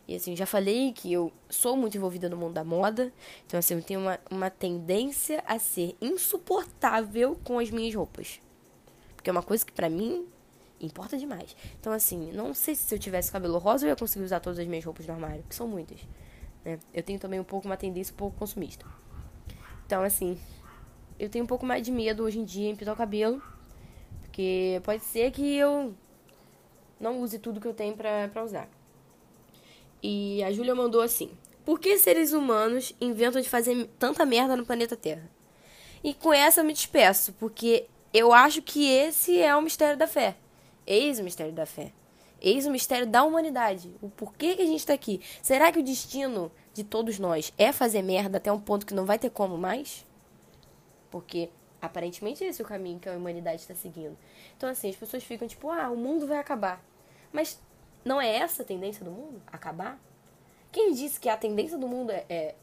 E 0.07 0.15
assim, 0.15 0.35
já 0.35 0.45
falei 0.45 0.93
que 0.93 1.11
eu 1.11 1.33
sou 1.49 1.75
muito 1.75 1.97
envolvida 1.97 2.29
no 2.29 2.37
mundo 2.37 2.53
da 2.53 2.63
moda. 2.63 3.11
Então, 3.45 3.59
assim, 3.59 3.73
eu 3.73 3.81
tenho 3.81 3.99
uma, 3.99 4.19
uma 4.31 4.49
tendência 4.49 5.43
a 5.45 5.59
ser 5.59 5.97
insuportável 5.99 7.37
com 7.43 7.59
as 7.59 7.69
minhas 7.69 7.93
roupas. 7.93 8.41
Porque 9.15 9.29
é 9.29 9.33
uma 9.33 9.43
coisa 9.43 9.65
que 9.65 9.71
para 9.71 9.89
mim 9.89 10.25
importa 10.79 11.17
demais. 11.17 11.55
Então, 11.79 11.91
assim, 11.91 12.31
não 12.31 12.53
sei 12.53 12.73
se 12.73 12.93
eu 12.95 12.99
tivesse 12.99 13.31
cabelo 13.31 13.57
rosa 13.57 13.85
eu 13.85 13.89
ia 13.89 13.95
conseguir 13.97 14.23
usar 14.23 14.39
todas 14.39 14.59
as 14.59 14.67
minhas 14.67 14.85
roupas 14.85 15.05
no 15.05 15.13
armário, 15.13 15.43
que 15.47 15.53
são 15.53 15.67
muitas. 15.67 15.99
Né? 16.63 16.79
Eu 16.93 17.03
tenho 17.03 17.19
também 17.19 17.39
um 17.39 17.43
pouco 17.43 17.67
uma 17.67 17.75
tendência 17.75 18.13
um 18.13 18.17
pouco 18.17 18.37
consumista. 18.37 18.85
Então, 19.85 20.03
assim, 20.03 20.37
eu 21.19 21.29
tenho 21.29 21.43
um 21.43 21.47
pouco 21.47 21.65
mais 21.65 21.83
de 21.83 21.91
medo 21.91 22.23
hoje 22.23 22.39
em 22.39 22.45
dia 22.45 22.69
em 22.69 22.75
pintar 22.75 22.93
o 22.93 22.97
cabelo. 22.97 23.41
Porque 24.37 24.79
pode 24.83 25.03
ser 25.03 25.31
que 25.31 25.55
eu 25.55 25.95
não 26.99 27.21
use 27.21 27.39
tudo 27.39 27.59
que 27.59 27.67
eu 27.67 27.73
tenho 27.73 27.97
pra 27.97 28.43
usar. 28.43 28.69
E 30.01 30.43
a 30.43 30.51
Júlia 30.51 30.75
mandou 30.75 31.01
assim: 31.01 31.31
Por 31.65 31.79
que 31.79 31.97
seres 31.97 32.33
humanos 32.33 32.93
inventam 33.01 33.41
de 33.41 33.49
fazer 33.49 33.89
tanta 33.97 34.27
merda 34.27 34.55
no 34.55 34.63
planeta 34.63 34.95
Terra? 34.95 35.27
E 36.03 36.13
com 36.13 36.31
essa 36.31 36.61
eu 36.61 36.65
me 36.65 36.71
despeço, 36.71 37.33
porque 37.39 37.87
eu 38.13 38.31
acho 38.31 38.61
que 38.61 38.87
esse 38.87 39.41
é 39.41 39.55
o 39.55 39.61
mistério 39.63 39.97
da 39.97 40.05
fé. 40.05 40.37
Eis 40.85 41.17
o 41.17 41.23
mistério 41.23 41.51
da 41.51 41.65
fé. 41.65 41.91
Eis 42.39 42.67
o 42.67 42.71
mistério 42.71 43.07
da 43.07 43.23
humanidade. 43.23 43.91
O 44.03 44.07
porquê 44.07 44.55
que 44.55 44.61
a 44.61 44.67
gente 44.67 44.81
está 44.81 44.93
aqui. 44.93 45.19
Será 45.41 45.71
que 45.71 45.79
o 45.79 45.83
destino 45.83 46.51
de 46.75 46.83
todos 46.83 47.17
nós 47.17 47.51
é 47.57 47.71
fazer 47.71 48.03
merda 48.03 48.37
até 48.37 48.51
um 48.51 48.59
ponto 48.59 48.85
que 48.85 48.93
não 48.93 49.03
vai 49.03 49.17
ter 49.17 49.31
como 49.31 49.57
mais? 49.57 50.05
Porque 51.09 51.49
aparentemente 51.81 52.43
esse 52.43 52.61
é 52.61 52.65
o 52.65 52.67
caminho 52.67 52.99
que 52.99 53.09
a 53.09 53.13
humanidade 53.13 53.61
está 53.61 53.75
seguindo. 53.75 54.17
Então, 54.55 54.69
assim, 54.69 54.89
as 54.89 54.95
pessoas 54.95 55.23
ficam 55.23 55.47
tipo, 55.47 55.69
ah, 55.69 55.89
o 55.89 55.97
mundo 55.97 56.27
vai 56.27 56.37
acabar. 56.37 56.83
Mas 57.31 57.59
não 58.03 58.21
é 58.21 58.37
essa 58.37 58.63
a 58.63 58.65
tendência 58.65 59.03
do 59.03 59.11
mundo? 59.11 59.41
Acabar? 59.47 59.99
Quem 60.71 60.93
disse 60.93 61.19
que 61.19 61.29
a 61.29 61.37
tendência 61.37 61.77
do 61.77 61.87
mundo 61.87 62.11
é, 62.11 62.25
é 62.29 62.55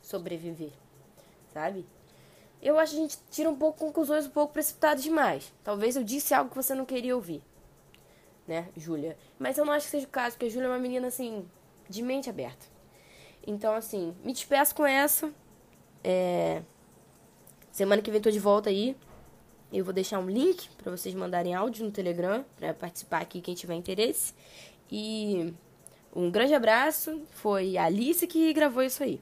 sobreviver? 0.00 0.72
Sabe? 1.52 1.86
Eu 2.62 2.78
acho 2.78 2.92
que 2.92 2.98
a 2.98 3.02
gente 3.02 3.18
tira 3.30 3.50
um 3.50 3.56
pouco 3.56 3.78
conclusões 3.78 4.26
um 4.26 4.30
pouco 4.30 4.52
precipitadas 4.52 5.02
demais. 5.02 5.52
Talvez 5.64 5.96
eu 5.96 6.04
disse 6.04 6.32
algo 6.32 6.50
que 6.50 6.56
você 6.56 6.74
não 6.74 6.86
queria 6.86 7.14
ouvir. 7.14 7.42
Né, 8.46 8.68
Júlia? 8.76 9.16
Mas 9.38 9.58
eu 9.58 9.64
não 9.64 9.72
acho 9.72 9.86
que 9.86 9.90
seja 9.90 10.06
o 10.06 10.10
caso, 10.10 10.36
porque 10.36 10.46
a 10.46 10.48
Júlia 10.48 10.66
é 10.66 10.70
uma 10.70 10.78
menina, 10.78 11.08
assim, 11.08 11.48
de 11.88 12.02
mente 12.02 12.30
aberta. 12.30 12.66
Então, 13.46 13.74
assim, 13.74 14.16
me 14.22 14.32
despeço 14.32 14.74
com 14.74 14.86
essa. 14.86 15.32
É... 16.04 16.62
Semana 17.72 18.02
que 18.02 18.10
vem 18.10 18.20
tô 18.20 18.30
de 18.30 18.38
volta 18.38 18.68
aí. 18.68 18.94
Eu 19.72 19.82
vou 19.82 19.94
deixar 19.94 20.18
um 20.18 20.28
link 20.28 20.68
para 20.76 20.94
vocês 20.94 21.14
mandarem 21.14 21.54
áudio 21.54 21.86
no 21.86 21.90
Telegram 21.90 22.44
para 22.54 22.74
participar 22.74 23.22
aqui 23.22 23.40
quem 23.40 23.54
tiver 23.54 23.74
interesse. 23.74 24.34
E 24.90 25.54
um 26.14 26.30
grande 26.30 26.52
abraço. 26.52 27.22
Foi 27.30 27.78
a 27.78 27.86
Alice 27.86 28.26
que 28.26 28.52
gravou 28.52 28.82
isso 28.82 29.02
aí. 29.02 29.18